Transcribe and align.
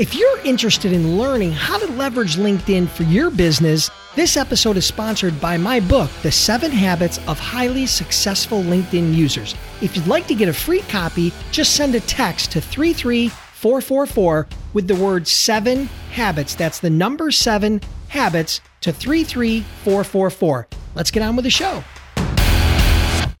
If 0.00 0.14
you're 0.14 0.40
interested 0.46 0.94
in 0.94 1.18
learning 1.18 1.52
how 1.52 1.76
to 1.76 1.86
leverage 1.92 2.36
LinkedIn 2.36 2.88
for 2.88 3.02
your 3.02 3.30
business, 3.30 3.90
this 4.16 4.38
episode 4.38 4.78
is 4.78 4.86
sponsored 4.86 5.38
by 5.42 5.58
my 5.58 5.78
book, 5.78 6.10
The 6.22 6.32
Seven 6.32 6.70
Habits 6.70 7.18
of 7.28 7.38
Highly 7.38 7.84
Successful 7.84 8.62
LinkedIn 8.62 9.14
Users. 9.14 9.54
If 9.82 9.94
you'd 9.94 10.06
like 10.06 10.26
to 10.28 10.34
get 10.34 10.48
a 10.48 10.54
free 10.54 10.80
copy, 10.88 11.34
just 11.52 11.74
send 11.74 11.94
a 11.94 12.00
text 12.00 12.52
to 12.52 12.62
33444 12.62 14.46
with 14.72 14.88
the 14.88 14.94
word 14.94 15.28
seven 15.28 15.84
habits. 16.12 16.54
That's 16.54 16.80
the 16.80 16.88
number 16.88 17.30
seven 17.30 17.82
habits 18.08 18.62
to 18.80 18.94
33444. 18.94 20.66
Let's 20.94 21.10
get 21.10 21.22
on 21.22 21.36
with 21.36 21.44
the 21.44 21.50
show. 21.50 21.84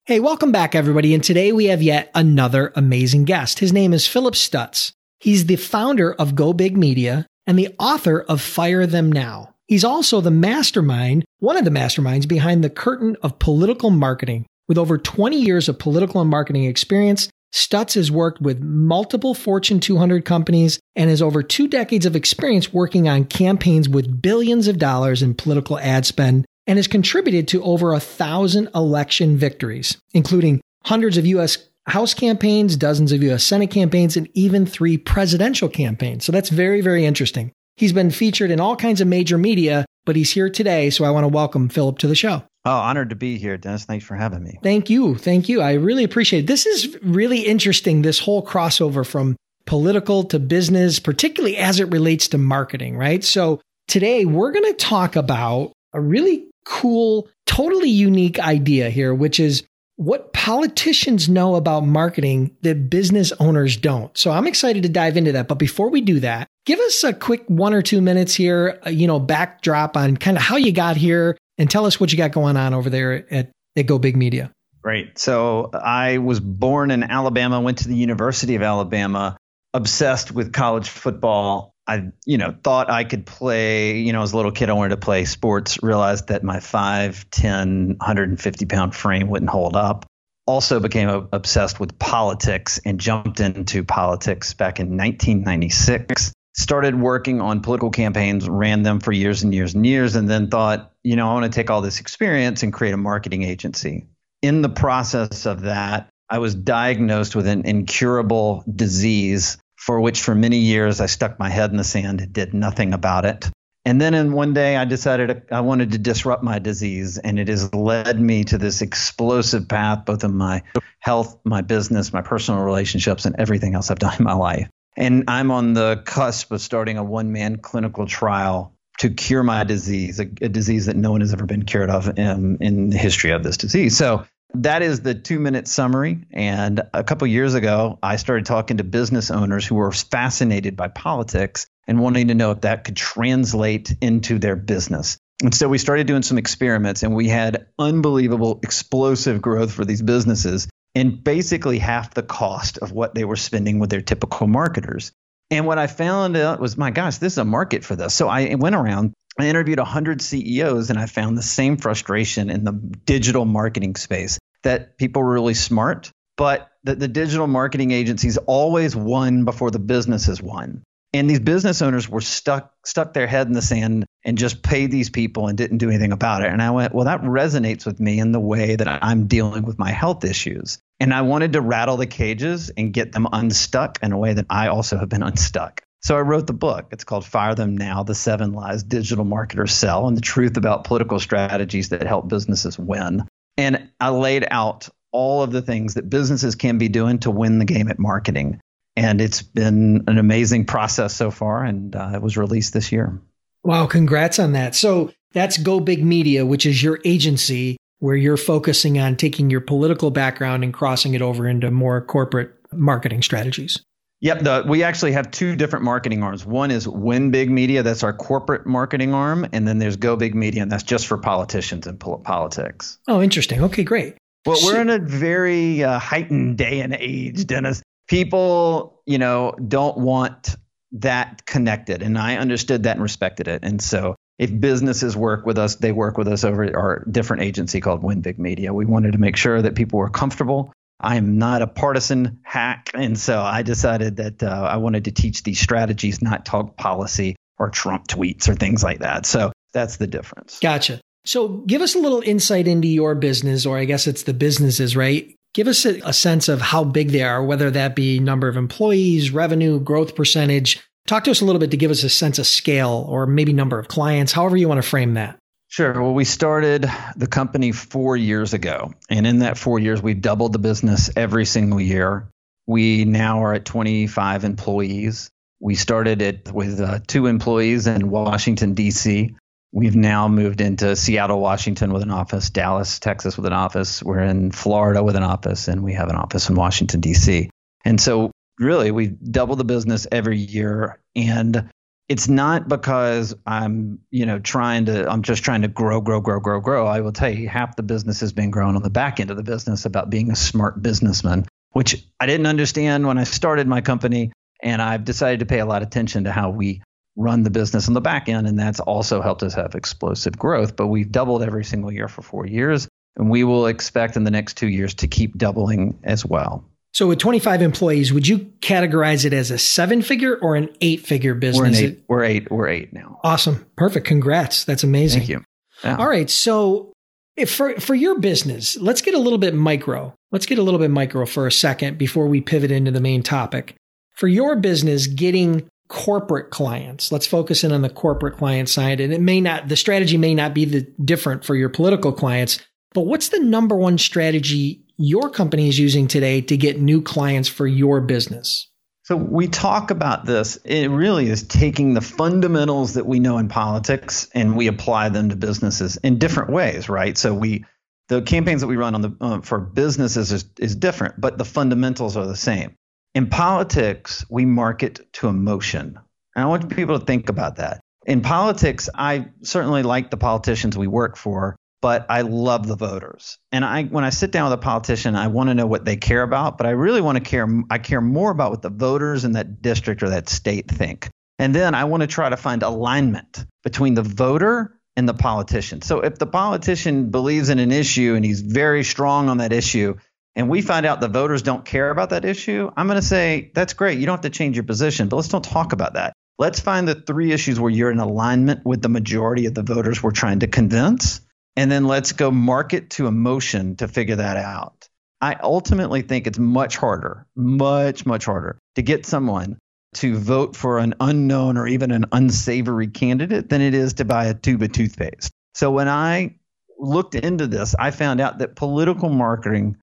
Hey, 0.04 0.20
welcome 0.20 0.52
back, 0.52 0.74
everybody. 0.74 1.14
And 1.14 1.24
today 1.24 1.52
we 1.52 1.68
have 1.68 1.80
yet 1.80 2.10
another 2.14 2.70
amazing 2.76 3.24
guest. 3.24 3.60
His 3.60 3.72
name 3.72 3.94
is 3.94 4.06
Philip 4.06 4.34
Stutz. 4.34 4.92
He's 5.20 5.44
the 5.44 5.56
founder 5.56 6.14
of 6.14 6.34
Go 6.34 6.54
Big 6.54 6.78
Media 6.78 7.26
and 7.46 7.58
the 7.58 7.74
author 7.78 8.22
of 8.22 8.40
Fire 8.40 8.86
Them 8.86 9.12
Now. 9.12 9.54
He's 9.68 9.84
also 9.84 10.22
the 10.22 10.30
mastermind, 10.30 11.26
one 11.40 11.58
of 11.58 11.64
the 11.64 11.70
masterminds 11.70 12.26
behind 12.26 12.64
the 12.64 12.70
curtain 12.70 13.16
of 13.22 13.38
political 13.38 13.90
marketing. 13.90 14.46
With 14.66 14.78
over 14.78 14.96
20 14.96 15.36
years 15.38 15.68
of 15.68 15.78
political 15.78 16.22
and 16.22 16.30
marketing 16.30 16.64
experience, 16.64 17.28
Stutz 17.52 17.94
has 17.94 18.10
worked 18.10 18.40
with 18.40 18.62
multiple 18.62 19.34
Fortune 19.34 19.78
200 19.78 20.24
companies 20.24 20.80
and 20.96 21.10
has 21.10 21.20
over 21.20 21.42
two 21.42 21.68
decades 21.68 22.06
of 22.06 22.16
experience 22.16 22.72
working 22.72 23.06
on 23.06 23.24
campaigns 23.24 23.88
with 23.88 24.22
billions 24.22 24.68
of 24.68 24.78
dollars 24.78 25.22
in 25.22 25.34
political 25.34 25.78
ad 25.80 26.06
spend 26.06 26.46
and 26.66 26.78
has 26.78 26.86
contributed 26.86 27.46
to 27.48 27.62
over 27.62 27.92
a 27.92 28.00
thousand 28.00 28.70
election 28.74 29.36
victories, 29.36 29.98
including 30.14 30.60
hundreds 30.84 31.18
of 31.18 31.26
U.S. 31.26 31.58
House 31.90 32.14
campaigns, 32.14 32.76
dozens 32.76 33.12
of 33.12 33.22
US 33.24 33.44
Senate 33.44 33.70
campaigns, 33.70 34.16
and 34.16 34.28
even 34.34 34.66
three 34.66 34.96
presidential 34.96 35.68
campaigns. 35.68 36.24
So 36.24 36.32
that's 36.32 36.48
very, 36.48 36.80
very 36.80 37.04
interesting. 37.04 37.52
He's 37.76 37.92
been 37.92 38.10
featured 38.10 38.50
in 38.50 38.60
all 38.60 38.76
kinds 38.76 39.00
of 39.00 39.08
major 39.08 39.38
media, 39.38 39.86
but 40.04 40.16
he's 40.16 40.30
here 40.30 40.50
today. 40.50 40.90
So 40.90 41.04
I 41.04 41.10
want 41.10 41.24
to 41.24 41.28
welcome 41.28 41.68
Philip 41.68 41.98
to 41.98 42.08
the 42.08 42.14
show. 42.14 42.42
Oh, 42.64 42.70
honored 42.72 43.10
to 43.10 43.16
be 43.16 43.38
here, 43.38 43.56
Dennis. 43.56 43.84
Thanks 43.84 44.04
for 44.04 44.16
having 44.16 44.42
me. 44.42 44.58
Thank 44.62 44.90
you. 44.90 45.14
Thank 45.14 45.48
you. 45.48 45.62
I 45.62 45.74
really 45.74 46.04
appreciate 46.04 46.40
it. 46.40 46.46
This 46.46 46.66
is 46.66 46.94
really 47.02 47.40
interesting, 47.40 48.02
this 48.02 48.18
whole 48.18 48.44
crossover 48.44 49.06
from 49.06 49.36
political 49.64 50.24
to 50.24 50.38
business, 50.38 50.98
particularly 50.98 51.56
as 51.56 51.80
it 51.80 51.88
relates 51.90 52.28
to 52.28 52.38
marketing, 52.38 52.98
right? 52.98 53.24
So 53.24 53.62
today 53.88 54.26
we're 54.26 54.52
going 54.52 54.70
to 54.70 54.74
talk 54.74 55.16
about 55.16 55.72
a 55.94 56.00
really 56.00 56.46
cool, 56.66 57.28
totally 57.46 57.88
unique 57.88 58.38
idea 58.38 58.90
here, 58.90 59.14
which 59.14 59.40
is 59.40 59.64
what 60.00 60.32
politicians 60.32 61.28
know 61.28 61.56
about 61.56 61.84
marketing 61.84 62.56
that 62.62 62.88
business 62.88 63.34
owners 63.38 63.76
don't. 63.76 64.16
So 64.16 64.30
I'm 64.30 64.46
excited 64.46 64.82
to 64.84 64.88
dive 64.88 65.18
into 65.18 65.32
that. 65.32 65.46
But 65.46 65.58
before 65.58 65.90
we 65.90 66.00
do 66.00 66.20
that, 66.20 66.48
give 66.64 66.80
us 66.80 67.04
a 67.04 67.12
quick 67.12 67.44
one 67.48 67.74
or 67.74 67.82
two 67.82 68.00
minutes 68.00 68.34
here, 68.34 68.80
uh, 68.86 68.88
you 68.88 69.06
know, 69.06 69.18
backdrop 69.18 69.98
on 69.98 70.16
kind 70.16 70.38
of 70.38 70.42
how 70.42 70.56
you 70.56 70.72
got 70.72 70.96
here 70.96 71.36
and 71.58 71.70
tell 71.70 71.84
us 71.84 72.00
what 72.00 72.12
you 72.12 72.16
got 72.16 72.32
going 72.32 72.56
on 72.56 72.72
over 72.72 72.88
there 72.88 73.26
at, 73.30 73.50
at 73.76 73.82
Go 73.84 73.98
Big 73.98 74.16
Media. 74.16 74.50
Great. 74.80 75.18
So 75.18 75.68
I 75.74 76.16
was 76.16 76.40
born 76.40 76.90
in 76.90 77.02
Alabama, 77.02 77.60
went 77.60 77.76
to 77.78 77.88
the 77.88 77.94
University 77.96 78.54
of 78.54 78.62
Alabama, 78.62 79.36
obsessed 79.74 80.32
with 80.32 80.54
college 80.54 80.88
football. 80.88 81.69
I, 81.86 82.12
you 82.24 82.38
know, 82.38 82.54
thought 82.62 82.90
I 82.90 83.04
could 83.04 83.26
play, 83.26 83.98
you 83.98 84.12
know, 84.12 84.22
as 84.22 84.32
a 84.32 84.36
little 84.36 84.52
kid, 84.52 84.70
I 84.70 84.74
wanted 84.74 84.90
to 84.90 84.96
play 84.96 85.24
sports, 85.24 85.82
realized 85.82 86.28
that 86.28 86.44
my 86.44 86.58
5'10, 86.58 87.98
150 87.98 88.66
pound 88.66 88.94
frame 88.94 89.28
wouldn't 89.28 89.50
hold 89.50 89.76
up. 89.76 90.06
Also 90.46 90.80
became 90.80 91.08
obsessed 91.32 91.80
with 91.80 91.98
politics 91.98 92.80
and 92.84 93.00
jumped 93.00 93.40
into 93.40 93.84
politics 93.84 94.54
back 94.54 94.80
in 94.80 94.96
1996. 94.96 96.32
Started 96.56 97.00
working 97.00 97.40
on 97.40 97.60
political 97.60 97.90
campaigns, 97.90 98.48
ran 98.48 98.82
them 98.82 99.00
for 99.00 99.12
years 99.12 99.42
and 99.42 99.54
years 99.54 99.74
and 99.74 99.86
years, 99.86 100.16
and 100.16 100.28
then 100.28 100.48
thought, 100.48 100.92
you 101.02 101.16
know, 101.16 101.28
I 101.30 101.34
want 101.34 101.52
to 101.52 101.56
take 101.56 101.70
all 101.70 101.80
this 101.80 102.00
experience 102.00 102.62
and 102.62 102.72
create 102.72 102.92
a 102.92 102.96
marketing 102.96 103.42
agency. 103.42 104.06
In 104.42 104.62
the 104.62 104.68
process 104.68 105.46
of 105.46 105.62
that, 105.62 106.08
I 106.28 106.38
was 106.38 106.54
diagnosed 106.54 107.34
with 107.34 107.46
an 107.46 107.66
incurable 107.66 108.64
disease 108.72 109.58
for 109.80 109.98
which 109.98 110.20
for 110.20 110.34
many 110.34 110.58
years 110.58 111.00
I 111.00 111.06
stuck 111.06 111.38
my 111.38 111.48
head 111.48 111.70
in 111.70 111.78
the 111.78 111.84
sand 111.84 112.20
and 112.20 112.32
did 112.32 112.52
nothing 112.52 112.92
about 112.92 113.24
it. 113.24 113.48
And 113.86 113.98
then 113.98 114.12
in 114.12 114.32
one 114.32 114.52
day 114.52 114.76
I 114.76 114.84
decided 114.84 115.44
I 115.50 115.62
wanted 115.62 115.92
to 115.92 115.98
disrupt 115.98 116.42
my 116.42 116.58
disease, 116.58 117.16
and 117.16 117.38
it 117.38 117.48
has 117.48 117.72
led 117.74 118.20
me 118.20 118.44
to 118.44 118.58
this 118.58 118.82
explosive 118.82 119.68
path, 119.68 120.04
both 120.04 120.22
in 120.22 120.34
my 120.34 120.62
health, 120.98 121.38
my 121.44 121.62
business, 121.62 122.12
my 122.12 122.20
personal 122.20 122.60
relationships, 122.60 123.24
and 123.24 123.36
everything 123.38 123.74
else 123.74 123.90
I've 123.90 123.98
done 123.98 124.16
in 124.18 124.24
my 124.24 124.34
life. 124.34 124.68
And 124.98 125.24
I'm 125.28 125.50
on 125.50 125.72
the 125.72 126.02
cusp 126.04 126.52
of 126.52 126.60
starting 126.60 126.98
a 126.98 127.04
one 127.04 127.32
man 127.32 127.56
clinical 127.56 128.06
trial 128.06 128.74
to 128.98 129.08
cure 129.08 129.42
my 129.42 129.64
disease, 129.64 130.20
a, 130.20 130.24
a, 130.42 130.48
disease 130.50 130.84
that 130.86 130.96
no 130.96 131.10
one 131.10 131.22
has 131.22 131.32
ever 131.32 131.46
been 131.46 131.64
cured 131.64 131.88
of 131.88 132.18
in, 132.18 132.58
in 132.60 132.90
the 132.90 132.98
history 132.98 133.30
of 133.30 133.42
this 133.42 133.56
disease. 133.56 133.96
So 133.96 134.26
that 134.54 134.82
is 134.82 135.00
the 135.00 135.14
two 135.14 135.38
minute 135.38 135.68
summary. 135.68 136.26
And 136.32 136.82
a 136.92 137.04
couple 137.04 137.26
years 137.26 137.54
ago, 137.54 137.98
I 138.02 138.16
started 138.16 138.46
talking 138.46 138.78
to 138.78 138.84
business 138.84 139.30
owners 139.30 139.66
who 139.66 139.76
were 139.76 139.92
fascinated 139.92 140.76
by 140.76 140.88
politics 140.88 141.66
and 141.86 142.00
wanting 142.00 142.28
to 142.28 142.34
know 142.34 142.50
if 142.52 142.62
that 142.62 142.84
could 142.84 142.96
translate 142.96 143.94
into 144.00 144.38
their 144.38 144.56
business. 144.56 145.18
And 145.42 145.54
so 145.54 145.68
we 145.68 145.78
started 145.78 146.06
doing 146.06 146.22
some 146.22 146.38
experiments 146.38 147.02
and 147.02 147.14
we 147.14 147.28
had 147.28 147.66
unbelievable 147.78 148.60
explosive 148.62 149.40
growth 149.40 149.72
for 149.72 149.84
these 149.84 150.02
businesses 150.02 150.68
and 150.94 151.22
basically 151.22 151.78
half 151.78 152.14
the 152.14 152.22
cost 152.22 152.78
of 152.78 152.92
what 152.92 153.14
they 153.14 153.24
were 153.24 153.36
spending 153.36 153.78
with 153.78 153.90
their 153.90 154.02
typical 154.02 154.46
marketers. 154.46 155.12
And 155.50 155.66
what 155.66 155.78
I 155.78 155.86
found 155.88 156.36
out 156.36 156.60
was, 156.60 156.76
my 156.76 156.90
gosh, 156.90 157.18
this 157.18 157.34
is 157.34 157.38
a 157.38 157.44
market 157.44 157.84
for 157.84 157.96
this. 157.96 158.14
So 158.14 158.28
I 158.28 158.54
went 158.54 158.76
around 158.76 159.14
I 159.38 159.48
interviewed 159.48 159.78
100 159.78 160.20
CEOs 160.20 160.90
and 160.90 160.98
I 160.98 161.06
found 161.06 161.38
the 161.38 161.42
same 161.42 161.76
frustration 161.76 162.50
in 162.50 162.64
the 162.64 162.72
digital 162.72 163.44
marketing 163.44 163.96
space 163.96 164.38
that 164.62 164.98
people 164.98 165.22
were 165.22 165.32
really 165.32 165.54
smart, 165.54 166.10
but 166.36 166.68
that 166.84 166.98
the 166.98 167.08
digital 167.08 167.46
marketing 167.46 167.90
agencies 167.90 168.36
always 168.36 168.94
won 168.94 169.44
before 169.44 169.70
the 169.70 169.78
businesses 169.78 170.42
won. 170.42 170.82
And 171.12 171.28
these 171.28 171.40
business 171.40 171.82
owners 171.82 172.08
were 172.08 172.20
stuck 172.20 172.72
stuck 172.84 173.12
their 173.14 173.26
head 173.26 173.48
in 173.48 173.52
the 173.52 173.62
sand 173.62 174.06
and 174.24 174.38
just 174.38 174.62
paid 174.62 174.90
these 174.90 175.10
people 175.10 175.48
and 175.48 175.58
didn't 175.58 175.78
do 175.78 175.88
anything 175.88 176.12
about 176.12 176.42
it. 176.42 176.52
And 176.52 176.62
I 176.62 176.70
went, 176.70 176.94
well, 176.94 177.06
that 177.06 177.22
resonates 177.22 177.84
with 177.84 177.98
me 177.98 178.20
in 178.20 178.32
the 178.32 178.40
way 178.40 178.76
that 178.76 179.02
I'm 179.02 179.26
dealing 179.26 179.64
with 179.64 179.78
my 179.78 179.90
health 179.90 180.24
issues. 180.24 180.78
And 181.00 181.12
I 181.12 181.22
wanted 181.22 181.54
to 181.54 181.60
rattle 181.60 181.96
the 181.96 182.06
cages 182.06 182.70
and 182.70 182.92
get 182.92 183.12
them 183.12 183.26
unstuck 183.32 183.98
in 184.02 184.12
a 184.12 184.18
way 184.18 184.34
that 184.34 184.46
I 184.48 184.68
also 184.68 184.98
have 184.98 185.08
been 185.08 185.22
unstuck. 185.24 185.82
So 186.02 186.16
I 186.16 186.20
wrote 186.20 186.46
the 186.46 186.54
book. 186.54 186.88
It's 186.92 187.04
called 187.04 187.26
Fire 187.26 187.54
Them 187.54 187.76
Now 187.76 188.02
The 188.04 188.14
Seven 188.14 188.52
Lies 188.52 188.82
Digital 188.82 189.24
Marketers 189.24 189.72
Sell 189.72 190.06
and 190.08 190.16
the 190.16 190.22
Truth 190.22 190.56
About 190.56 190.84
Political 190.84 191.20
Strategies 191.20 191.90
That 191.90 192.06
Help 192.06 192.28
Businesses 192.28 192.78
Win. 192.78 193.26
And 193.58 193.90
I 194.00 194.10
laid 194.10 194.46
out 194.50 194.88
all 195.12 195.42
of 195.42 195.52
the 195.52 195.60
things 195.60 195.94
that 195.94 196.08
businesses 196.08 196.54
can 196.54 196.78
be 196.78 196.88
doing 196.88 197.18
to 197.18 197.30
win 197.30 197.58
the 197.58 197.64
game 197.64 197.88
at 197.88 197.98
marketing. 197.98 198.60
And 199.00 199.22
it's 199.22 199.40
been 199.40 200.04
an 200.08 200.18
amazing 200.18 200.66
process 200.66 201.16
so 201.16 201.30
far, 201.30 201.64
and 201.64 201.96
uh, 201.96 202.10
it 202.12 202.20
was 202.20 202.36
released 202.36 202.74
this 202.74 202.92
year. 202.92 203.18
Wow, 203.64 203.86
congrats 203.86 204.38
on 204.38 204.52
that. 204.52 204.74
So 204.74 205.10
that's 205.32 205.56
Go 205.56 205.80
Big 205.80 206.04
Media, 206.04 206.44
which 206.44 206.66
is 206.66 206.82
your 206.82 207.00
agency 207.02 207.78
where 208.00 208.14
you're 208.14 208.36
focusing 208.36 208.98
on 208.98 209.16
taking 209.16 209.48
your 209.48 209.62
political 209.62 210.10
background 210.10 210.64
and 210.64 210.74
crossing 210.74 211.14
it 211.14 211.22
over 211.22 211.48
into 211.48 211.70
more 211.70 212.02
corporate 212.02 212.52
marketing 212.72 213.22
strategies. 213.22 213.82
Yep, 214.20 214.40
the, 214.40 214.64
we 214.68 214.82
actually 214.82 215.12
have 215.12 215.30
two 215.30 215.56
different 215.56 215.86
marketing 215.86 216.22
arms. 216.22 216.44
One 216.44 216.70
is 216.70 216.86
Win 216.86 217.30
Big 217.30 217.50
Media, 217.50 217.82
that's 217.82 218.02
our 218.02 218.12
corporate 218.12 218.66
marketing 218.66 219.14
arm, 219.14 219.46
and 219.50 219.66
then 219.66 219.78
there's 219.78 219.96
Go 219.96 220.16
Big 220.16 220.34
Media, 220.34 220.60
and 220.60 220.70
that's 220.70 220.82
just 220.82 221.06
for 221.06 221.16
politicians 221.16 221.86
and 221.86 221.98
politics. 221.98 222.98
Oh, 223.08 223.22
interesting. 223.22 223.62
Okay, 223.64 223.82
great. 223.82 224.18
Well, 224.44 224.56
so, 224.56 224.66
we're 224.66 224.80
in 224.82 224.90
a 224.90 224.98
very 224.98 225.82
uh, 225.82 225.98
heightened 225.98 226.58
day 226.58 226.80
and 226.80 226.94
age, 226.94 227.46
Dennis. 227.46 227.82
People, 228.10 229.00
you 229.06 229.18
know, 229.18 229.54
don't 229.66 229.96
want 229.96 230.56
that 230.92 231.46
connected, 231.46 232.02
and 232.02 232.18
I 232.18 232.36
understood 232.36 232.82
that 232.82 232.96
and 232.96 233.02
respected 233.02 233.48
it. 233.48 233.60
And 233.62 233.80
so, 233.80 234.16
if 234.38 234.58
businesses 234.58 235.16
work 235.16 235.46
with 235.46 235.56
us, 235.56 235.76
they 235.76 235.92
work 235.92 236.18
with 236.18 236.28
us 236.28 236.44
over 236.44 236.64
our 236.76 237.04
different 237.10 237.42
agency 237.42 237.80
called 237.80 238.02
Win 238.02 238.20
Big 238.20 238.38
Media. 238.38 238.74
We 238.74 238.84
wanted 238.84 239.12
to 239.12 239.18
make 239.18 239.36
sure 239.36 239.62
that 239.62 239.74
people 239.74 239.98
were 239.98 240.10
comfortable 240.10 240.72
I'm 241.00 241.38
not 241.38 241.62
a 241.62 241.66
partisan 241.66 242.40
hack. 242.42 242.90
And 242.94 243.18
so 243.18 243.40
I 243.40 243.62
decided 243.62 244.16
that 244.16 244.42
uh, 244.42 244.46
I 244.46 244.76
wanted 244.76 245.06
to 245.06 245.12
teach 245.12 245.42
these 245.42 245.58
strategies, 245.58 246.20
not 246.20 246.44
talk 246.44 246.76
policy 246.76 247.36
or 247.58 247.70
Trump 247.70 248.06
tweets 248.06 248.48
or 248.48 248.54
things 248.54 248.84
like 248.84 249.00
that. 249.00 249.24
So 249.24 249.52
that's 249.72 249.96
the 249.96 250.06
difference. 250.06 250.58
Gotcha. 250.60 251.00
So 251.24 251.48
give 251.48 251.80
us 251.82 251.94
a 251.94 251.98
little 251.98 252.20
insight 252.20 252.66
into 252.68 252.88
your 252.88 253.14
business, 253.14 253.66
or 253.66 253.78
I 253.78 253.84
guess 253.84 254.06
it's 254.06 254.22
the 254.22 254.34
businesses, 254.34 254.96
right? 254.96 255.34
Give 255.52 255.66
us 255.66 255.84
a, 255.84 256.00
a 256.04 256.12
sense 256.12 256.48
of 256.48 256.60
how 256.60 256.84
big 256.84 257.10
they 257.10 257.22
are, 257.22 257.42
whether 257.42 257.70
that 257.70 257.96
be 257.96 258.20
number 258.20 258.48
of 258.48 258.56
employees, 258.56 259.30
revenue, 259.32 259.80
growth 259.80 260.14
percentage. 260.14 260.80
Talk 261.06 261.24
to 261.24 261.30
us 261.32 261.40
a 261.40 261.44
little 261.44 261.58
bit 261.58 261.72
to 261.72 261.76
give 261.76 261.90
us 261.90 262.04
a 262.04 262.08
sense 262.08 262.38
of 262.38 262.46
scale 262.46 263.04
or 263.08 263.26
maybe 263.26 263.52
number 263.52 263.78
of 263.78 263.88
clients, 263.88 264.32
however 264.32 264.56
you 264.56 264.68
want 264.68 264.82
to 264.82 264.88
frame 264.88 265.14
that. 265.14 265.36
Sure. 265.66 266.02
Well, 266.02 266.14
we 266.14 266.24
started 266.24 266.90
the 267.16 267.28
company 267.28 267.72
four 267.72 268.16
years 268.16 268.54
ago. 268.54 268.92
And 269.08 269.26
in 269.26 269.40
that 269.40 269.56
four 269.56 269.78
years, 269.78 270.02
we've 270.02 270.20
doubled 270.20 270.52
the 270.52 270.58
business 270.58 271.10
every 271.16 271.46
single 271.46 271.80
year. 271.80 272.28
We 272.66 273.04
now 273.04 273.44
are 273.44 273.54
at 273.54 273.64
25 273.64 274.44
employees. 274.44 275.30
We 275.60 275.74
started 275.74 276.22
it 276.22 276.50
with 276.52 276.80
uh, 276.80 277.00
two 277.06 277.26
employees 277.26 277.86
in 277.86 278.10
Washington, 278.10 278.74
D.C. 278.74 279.36
We've 279.72 279.94
now 279.94 280.26
moved 280.26 280.60
into 280.60 280.96
Seattle, 280.96 281.40
Washington 281.40 281.92
with 281.92 282.02
an 282.02 282.10
office, 282.10 282.50
Dallas, 282.50 282.98
Texas 282.98 283.36
with 283.36 283.46
an 283.46 283.52
office. 283.52 284.02
We're 284.02 284.20
in 284.20 284.50
Florida 284.50 285.02
with 285.04 285.14
an 285.14 285.22
office, 285.22 285.68
and 285.68 285.84
we 285.84 285.92
have 285.92 286.08
an 286.08 286.16
office 286.16 286.48
in 286.48 286.56
Washington, 286.56 287.00
D.C. 287.00 287.50
And 287.84 288.00
so, 288.00 288.32
really, 288.58 288.90
we 288.90 289.06
double 289.06 289.54
the 289.54 289.64
business 289.64 290.08
every 290.10 290.38
year. 290.38 290.98
And 291.14 291.70
it's 292.08 292.26
not 292.26 292.66
because 292.66 293.36
I'm, 293.46 294.00
you 294.10 294.26
know, 294.26 294.40
trying 294.40 294.86
to, 294.86 295.08
I'm 295.08 295.22
just 295.22 295.44
trying 295.44 295.62
to 295.62 295.68
grow, 295.68 296.00
grow, 296.00 296.20
grow, 296.20 296.40
grow, 296.40 296.60
grow. 296.60 296.86
I 296.88 297.00
will 297.00 297.12
tell 297.12 297.30
you, 297.30 297.48
half 297.48 297.76
the 297.76 297.84
business 297.84 298.18
has 298.20 298.32
been 298.32 298.50
grown 298.50 298.74
on 298.74 298.82
the 298.82 298.90
back 298.90 299.20
end 299.20 299.30
of 299.30 299.36
the 299.36 299.44
business 299.44 299.84
about 299.84 300.10
being 300.10 300.32
a 300.32 300.36
smart 300.36 300.82
businessman, 300.82 301.46
which 301.70 302.04
I 302.18 302.26
didn't 302.26 302.46
understand 302.46 303.06
when 303.06 303.18
I 303.18 303.24
started 303.24 303.68
my 303.68 303.82
company. 303.82 304.32
And 304.62 304.82
I've 304.82 305.04
decided 305.04 305.40
to 305.40 305.46
pay 305.46 305.60
a 305.60 305.64
lot 305.64 305.82
of 305.82 305.88
attention 305.88 306.24
to 306.24 306.32
how 306.32 306.50
we 306.50 306.82
run 307.20 307.42
the 307.42 307.50
business 307.50 307.86
on 307.86 307.94
the 307.94 308.00
back 308.00 308.28
end. 308.28 308.46
And 308.46 308.58
that's 308.58 308.80
also 308.80 309.20
helped 309.20 309.42
us 309.42 309.54
have 309.54 309.74
explosive 309.74 310.38
growth. 310.38 310.74
But 310.76 310.88
we've 310.88 311.10
doubled 311.10 311.42
every 311.42 311.64
single 311.64 311.92
year 311.92 312.08
for 312.08 312.22
four 312.22 312.46
years. 312.46 312.88
And 313.16 313.30
we 313.30 313.44
will 313.44 313.66
expect 313.66 314.16
in 314.16 314.24
the 314.24 314.30
next 314.30 314.56
two 314.56 314.68
years 314.68 314.94
to 314.94 315.08
keep 315.08 315.36
doubling 315.36 315.98
as 316.04 316.24
well. 316.24 316.64
So 316.92 317.06
with 317.06 317.18
25 317.18 317.62
employees, 317.62 318.12
would 318.12 318.26
you 318.26 318.38
categorize 318.60 319.24
it 319.24 319.32
as 319.32 319.50
a 319.50 319.58
seven 319.58 320.02
figure 320.02 320.36
or 320.36 320.56
an 320.56 320.70
eight 320.80 321.06
figure 321.06 321.34
business? 321.34 321.80
We're, 321.80 321.86
eight, 321.86 322.04
we're 322.08 322.24
eight. 322.24 322.50
We're 322.50 322.68
eight 322.68 322.92
now. 322.92 323.20
Awesome. 323.22 323.64
Perfect. 323.76 324.06
Congrats. 324.06 324.64
That's 324.64 324.82
amazing. 324.82 325.20
Thank 325.20 325.30
you. 325.30 325.44
Yeah. 325.84 325.96
All 325.96 326.08
right. 326.08 326.28
So 326.28 326.92
if 327.36 327.54
for, 327.54 327.78
for 327.78 327.94
your 327.94 328.18
business, 328.18 328.76
let's 328.76 329.02
get 329.02 329.14
a 329.14 329.18
little 329.18 329.38
bit 329.38 329.54
micro. 329.54 330.14
Let's 330.32 330.46
get 330.46 330.58
a 330.58 330.62
little 330.62 330.80
bit 330.80 330.90
micro 330.90 331.26
for 331.26 331.46
a 331.46 331.52
second 331.52 331.96
before 331.96 332.26
we 332.26 332.40
pivot 332.40 332.70
into 332.70 332.90
the 332.90 333.00
main 333.00 333.22
topic. 333.22 333.76
For 334.14 334.28
your 334.28 334.56
business, 334.56 335.06
getting 335.06 335.68
corporate 335.90 336.50
clients, 336.50 337.10
let's 337.10 337.26
focus 337.26 337.64
in 337.64 337.72
on 337.72 337.82
the 337.82 337.90
corporate 337.90 338.36
client 338.36 338.68
side. 338.68 339.00
And 339.00 339.12
it 339.12 339.20
may 339.20 339.40
not, 339.40 339.68
the 339.68 339.76
strategy 339.76 340.16
may 340.16 340.34
not 340.34 340.54
be 340.54 340.64
the 340.64 340.82
different 341.04 341.44
for 341.44 341.56
your 341.56 341.68
political 341.68 342.12
clients, 342.12 342.60
but 342.94 343.02
what's 343.02 343.30
the 343.30 343.40
number 343.40 343.76
one 343.76 343.98
strategy 343.98 344.84
your 344.96 345.28
company 345.30 345.68
is 345.68 345.78
using 345.78 346.06
today 346.06 346.40
to 346.42 346.56
get 346.56 346.80
new 346.80 347.02
clients 347.02 347.48
for 347.48 347.66
your 347.66 348.00
business? 348.00 348.68
So 349.02 349.16
we 349.16 349.48
talk 349.48 349.90
about 349.90 350.24
this. 350.24 350.56
It 350.64 350.88
really 350.90 351.28
is 351.28 351.42
taking 351.42 351.94
the 351.94 352.00
fundamentals 352.00 352.94
that 352.94 353.06
we 353.06 353.18
know 353.18 353.38
in 353.38 353.48
politics 353.48 354.28
and 354.32 354.56
we 354.56 354.68
apply 354.68 355.08
them 355.08 355.30
to 355.30 355.36
businesses 355.36 355.96
in 355.96 356.18
different 356.18 356.50
ways, 356.50 356.88
right? 356.88 357.18
So 357.18 357.34
we 357.34 357.64
the 358.06 358.22
campaigns 358.22 358.60
that 358.60 358.68
we 358.68 358.76
run 358.76 358.94
on 358.94 359.00
the 359.00 359.16
uh, 359.20 359.40
for 359.40 359.58
businesses 359.58 360.30
is, 360.30 360.44
is 360.58 360.76
different, 360.76 361.20
but 361.20 361.38
the 361.38 361.44
fundamentals 361.44 362.16
are 362.16 362.26
the 362.26 362.36
same. 362.36 362.76
In 363.14 363.28
politics, 363.28 364.24
we 364.30 364.44
market 364.44 365.12
to 365.14 365.28
emotion. 365.28 365.98
And 366.36 366.44
I 366.44 366.46
want 366.46 366.74
people 366.74 366.98
to 366.98 367.04
think 367.04 367.28
about 367.28 367.56
that. 367.56 367.80
In 368.06 368.20
politics, 368.22 368.88
I 368.94 369.28
certainly 369.42 369.82
like 369.82 370.10
the 370.10 370.16
politicians 370.16 370.78
we 370.78 370.86
work 370.86 371.16
for, 371.16 371.56
but 371.82 372.06
I 372.08 372.22
love 372.22 372.66
the 372.66 372.76
voters. 372.76 373.38
And 373.52 373.64
I 373.64 373.84
when 373.84 374.04
I 374.04 374.10
sit 374.10 374.30
down 374.30 374.50
with 374.50 374.58
a 374.58 374.62
politician, 374.62 375.16
I 375.16 375.26
want 375.26 375.48
to 375.50 375.54
know 375.54 375.66
what 375.66 375.84
they 375.84 375.96
care 375.96 376.22
about, 376.22 376.56
but 376.56 376.66
I 376.66 376.70
really 376.70 377.00
want 377.00 377.16
to 377.16 377.24
care 377.24 377.48
I 377.70 377.78
care 377.78 378.00
more 378.00 378.30
about 378.30 378.52
what 378.52 378.62
the 378.62 378.70
voters 378.70 379.24
in 379.24 379.32
that 379.32 379.60
district 379.60 380.02
or 380.02 380.10
that 380.10 380.28
state 380.28 380.68
think. 380.68 381.08
And 381.38 381.54
then 381.54 381.74
I 381.74 381.84
want 381.84 382.02
to 382.02 382.06
try 382.06 382.28
to 382.28 382.36
find 382.36 382.62
alignment 382.62 383.44
between 383.64 383.94
the 383.94 384.02
voter 384.02 384.78
and 384.96 385.08
the 385.08 385.14
politician. 385.14 385.80
So 385.80 386.00
if 386.00 386.18
the 386.18 386.26
politician 386.26 387.10
believes 387.10 387.48
in 387.48 387.58
an 387.58 387.72
issue 387.72 388.14
and 388.14 388.24
he's 388.24 388.42
very 388.42 388.84
strong 388.84 389.28
on 389.28 389.38
that 389.38 389.52
issue, 389.52 389.96
and 390.36 390.48
we 390.48 390.62
find 390.62 390.86
out 390.86 391.00
the 391.00 391.08
voters 391.08 391.42
don't 391.42 391.64
care 391.64 391.90
about 391.90 392.10
that 392.10 392.24
issue, 392.24 392.70
I'm 392.76 392.86
going 392.86 393.00
to 393.00 393.06
say, 393.06 393.50
that's 393.54 393.72
great. 393.72 393.98
You 393.98 394.06
don't 394.06 394.14
have 394.14 394.22
to 394.22 394.30
change 394.30 394.56
your 394.56 394.64
position, 394.64 395.08
but 395.08 395.16
let's 395.16 395.28
don't 395.28 395.44
talk 395.44 395.72
about 395.72 395.94
that. 395.94 396.12
Let's 396.38 396.60
find 396.60 396.88
the 396.88 396.94
three 396.94 397.32
issues 397.32 397.60
where 397.60 397.70
you're 397.70 397.90
in 397.90 397.98
alignment 397.98 398.64
with 398.64 398.80
the 398.80 398.88
majority 398.88 399.46
of 399.46 399.54
the 399.54 399.62
voters 399.62 400.02
we're 400.02 400.12
trying 400.12 400.40
to 400.40 400.46
convince 400.46 401.20
and 401.56 401.70
then 401.70 401.86
let's 401.86 402.12
go 402.12 402.30
market 402.30 402.90
to 402.90 403.06
emotion 403.06 403.76
to 403.76 403.88
figure 403.88 404.16
that 404.16 404.36
out. 404.36 404.88
I 405.20 405.34
ultimately 405.34 406.02
think 406.02 406.26
it's 406.26 406.38
much 406.38 406.76
harder, 406.76 407.26
much, 407.36 408.06
much 408.06 408.24
harder 408.24 408.58
to 408.76 408.82
get 408.82 409.04
someone 409.04 409.58
to 409.94 410.16
vote 410.16 410.56
for 410.56 410.78
an 410.78 410.94
unknown 411.00 411.58
or 411.58 411.66
even 411.66 411.90
an 411.90 412.06
unsavory 412.12 412.86
candidate 412.86 413.48
than 413.48 413.60
it 413.60 413.74
is 413.74 413.94
to 413.94 414.04
buy 414.04 414.26
a 414.26 414.34
tube 414.34 414.62
of 414.62 414.72
toothpaste. 414.72 415.32
So 415.54 415.70
when 415.72 415.88
I 415.88 416.36
looked 416.78 417.14
into 417.14 417.46
this, 417.46 417.74
I 417.78 417.90
found 417.90 418.20
out 418.20 418.38
that 418.38 418.56
political 418.56 419.10
marketing 419.10 419.76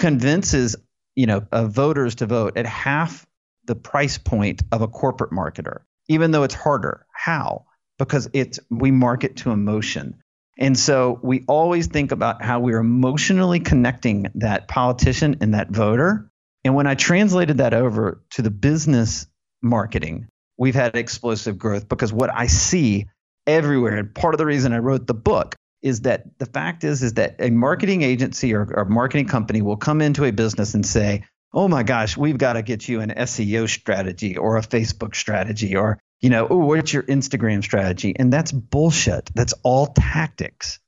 convinces, 0.00 0.76
you 1.14 1.26
know, 1.26 1.46
uh, 1.52 1.66
voters 1.66 2.16
to 2.16 2.26
vote 2.26 2.56
at 2.56 2.64
half 2.66 3.26
the 3.66 3.74
price 3.76 4.16
point 4.16 4.62
of 4.72 4.80
a 4.80 4.88
corporate 4.88 5.30
marketer, 5.30 5.82
even 6.08 6.30
though 6.30 6.42
it's 6.42 6.54
harder. 6.54 7.06
How? 7.12 7.66
Because 7.98 8.28
it's 8.32 8.58
we 8.70 8.90
market 8.90 9.36
to 9.36 9.50
emotion. 9.50 10.22
And 10.58 10.78
so 10.78 11.20
we 11.22 11.44
always 11.46 11.86
think 11.86 12.12
about 12.12 12.42
how 12.42 12.60
we're 12.60 12.80
emotionally 12.80 13.60
connecting 13.60 14.26
that 14.36 14.68
politician 14.68 15.36
and 15.42 15.52
that 15.52 15.70
voter. 15.70 16.30
And 16.64 16.74
when 16.74 16.86
I 16.86 16.94
translated 16.94 17.58
that 17.58 17.74
over 17.74 18.22
to 18.30 18.42
the 18.42 18.50
business 18.50 19.26
marketing, 19.62 20.28
we've 20.56 20.74
had 20.74 20.96
explosive 20.96 21.58
growth 21.58 21.88
because 21.90 22.10
what 22.10 22.30
I 22.34 22.46
see 22.46 23.06
everywhere, 23.46 23.96
and 23.96 24.14
part 24.14 24.32
of 24.32 24.38
the 24.38 24.46
reason 24.46 24.72
I 24.72 24.78
wrote 24.78 25.06
the 25.06 25.14
book 25.14 25.56
is 25.82 26.02
that 26.02 26.38
the 26.38 26.46
fact 26.46 26.84
is 26.84 27.02
is 27.02 27.14
that 27.14 27.36
a 27.38 27.50
marketing 27.50 28.02
agency 28.02 28.54
or, 28.54 28.62
or 28.62 28.82
a 28.82 28.90
marketing 28.90 29.26
company 29.26 29.62
will 29.62 29.76
come 29.76 30.00
into 30.00 30.24
a 30.24 30.32
business 30.32 30.74
and 30.74 30.84
say, 30.84 31.24
"Oh 31.52 31.68
my 31.68 31.82
gosh, 31.82 32.16
we've 32.16 32.38
got 32.38 32.54
to 32.54 32.62
get 32.62 32.88
you 32.88 33.00
an 33.00 33.10
SEO 33.10 33.68
strategy 33.68 34.36
or 34.36 34.56
a 34.56 34.62
Facebook 34.62 35.14
strategy 35.14 35.76
or 35.76 35.98
you 36.20 36.28
know, 36.28 36.46
oh, 36.48 36.56
what's 36.58 36.92
your 36.92 37.02
Instagram 37.04 37.62
strategy? 37.62 38.14
And 38.16 38.32
that's 38.32 38.52
bullshit. 38.52 39.30
That's 39.34 39.54
all 39.62 39.86
tactics. 39.86 40.78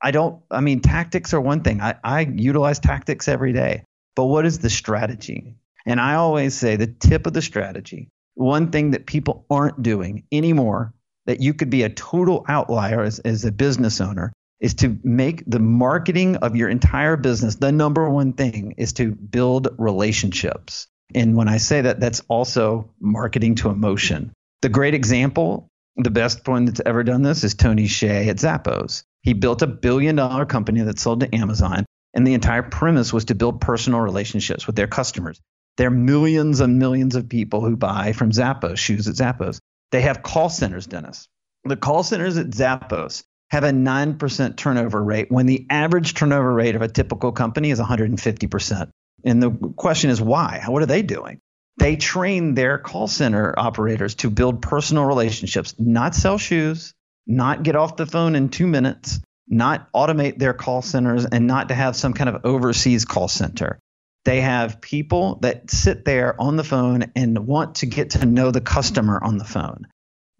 I 0.00 0.10
don't, 0.12 0.42
I 0.50 0.60
mean, 0.60 0.80
tactics 0.80 1.34
are 1.34 1.40
one 1.40 1.62
thing. 1.62 1.80
I, 1.80 1.96
I 2.02 2.20
utilize 2.20 2.78
tactics 2.78 3.28
every 3.28 3.52
day, 3.52 3.84
but 4.16 4.24
what 4.24 4.46
is 4.46 4.60
the 4.60 4.70
strategy? 4.70 5.56
And 5.84 6.00
I 6.00 6.14
always 6.14 6.54
say 6.54 6.76
the 6.76 6.86
tip 6.86 7.26
of 7.26 7.32
the 7.32 7.42
strategy, 7.42 8.08
one 8.34 8.70
thing 8.70 8.92
that 8.92 9.06
people 9.06 9.44
aren't 9.50 9.82
doing 9.82 10.24
anymore 10.32 10.94
that 11.26 11.42
you 11.42 11.52
could 11.52 11.68
be 11.68 11.82
a 11.82 11.90
total 11.90 12.44
outlier 12.48 13.02
as, 13.02 13.18
as 13.18 13.44
a 13.44 13.52
business 13.52 14.00
owner 14.00 14.32
is 14.60 14.74
to 14.74 14.98
make 15.04 15.44
the 15.46 15.60
marketing 15.60 16.36
of 16.36 16.56
your 16.56 16.68
entire 16.68 17.16
business 17.16 17.56
the 17.56 17.72
number 17.72 18.08
one 18.10 18.32
thing 18.32 18.74
is 18.76 18.92
to 18.94 19.12
build 19.12 19.68
relationships. 19.78 20.88
And 21.14 21.36
when 21.36 21.48
I 21.48 21.58
say 21.58 21.82
that, 21.82 22.00
that's 22.00 22.20
also 22.28 22.90
marketing 23.00 23.56
to 23.56 23.70
emotion. 23.70 24.32
The 24.62 24.68
great 24.68 24.94
example, 24.94 25.68
the 25.96 26.10
best 26.10 26.46
one 26.46 26.64
that's 26.64 26.82
ever 26.84 27.04
done 27.04 27.22
this 27.22 27.44
is 27.44 27.54
Tony 27.54 27.84
Hsieh 27.84 28.28
at 28.28 28.36
Zappos. 28.36 29.04
He 29.22 29.32
built 29.32 29.62
a 29.62 29.66
billion 29.66 30.16
dollar 30.16 30.46
company 30.46 30.82
that 30.82 30.98
sold 30.98 31.20
to 31.20 31.34
Amazon, 31.34 31.86
and 32.14 32.26
the 32.26 32.34
entire 32.34 32.62
premise 32.62 33.12
was 33.12 33.26
to 33.26 33.34
build 33.34 33.60
personal 33.60 34.00
relationships 34.00 34.66
with 34.66 34.76
their 34.76 34.86
customers. 34.86 35.40
There 35.76 35.88
are 35.88 35.92
millions 35.92 36.60
and 36.60 36.78
millions 36.78 37.14
of 37.14 37.28
people 37.28 37.60
who 37.60 37.76
buy 37.76 38.12
from 38.12 38.32
Zappos, 38.32 38.78
shoes 38.78 39.06
at 39.08 39.14
Zappos. 39.14 39.60
They 39.92 40.02
have 40.02 40.22
call 40.22 40.50
centers, 40.50 40.86
Dennis. 40.86 41.28
The 41.64 41.76
call 41.76 42.02
centers 42.02 42.36
at 42.36 42.48
Zappos 42.48 43.22
have 43.50 43.64
a 43.64 43.70
9% 43.70 44.56
turnover 44.56 45.02
rate 45.02 45.30
when 45.30 45.46
the 45.46 45.66
average 45.70 46.14
turnover 46.14 46.52
rate 46.52 46.76
of 46.76 46.82
a 46.82 46.88
typical 46.88 47.32
company 47.32 47.70
is 47.70 47.80
150%. 47.80 48.90
And 49.24 49.42
the 49.42 49.50
question 49.50 50.10
is 50.10 50.20
why? 50.20 50.62
What 50.66 50.82
are 50.82 50.86
they 50.86 51.02
doing? 51.02 51.40
They 51.78 51.96
train 51.96 52.54
their 52.54 52.78
call 52.78 53.06
center 53.08 53.54
operators 53.56 54.16
to 54.16 54.30
build 54.30 54.62
personal 54.62 55.04
relationships, 55.04 55.74
not 55.78 56.14
sell 56.14 56.36
shoes, 56.36 56.92
not 57.26 57.62
get 57.62 57.76
off 57.76 57.96
the 57.96 58.06
phone 58.06 58.34
in 58.34 58.48
two 58.48 58.66
minutes, 58.66 59.20
not 59.48 59.90
automate 59.92 60.38
their 60.38 60.54
call 60.54 60.82
centers, 60.82 61.24
and 61.24 61.46
not 61.46 61.68
to 61.68 61.74
have 61.74 61.96
some 61.96 62.14
kind 62.14 62.28
of 62.28 62.44
overseas 62.44 63.04
call 63.04 63.28
center. 63.28 63.78
They 64.24 64.40
have 64.40 64.80
people 64.80 65.36
that 65.36 65.70
sit 65.70 66.04
there 66.04 66.38
on 66.40 66.56
the 66.56 66.64
phone 66.64 67.12
and 67.14 67.46
want 67.46 67.76
to 67.76 67.86
get 67.86 68.10
to 68.10 68.26
know 68.26 68.50
the 68.50 68.60
customer 68.60 69.18
on 69.22 69.38
the 69.38 69.44
phone. 69.44 69.86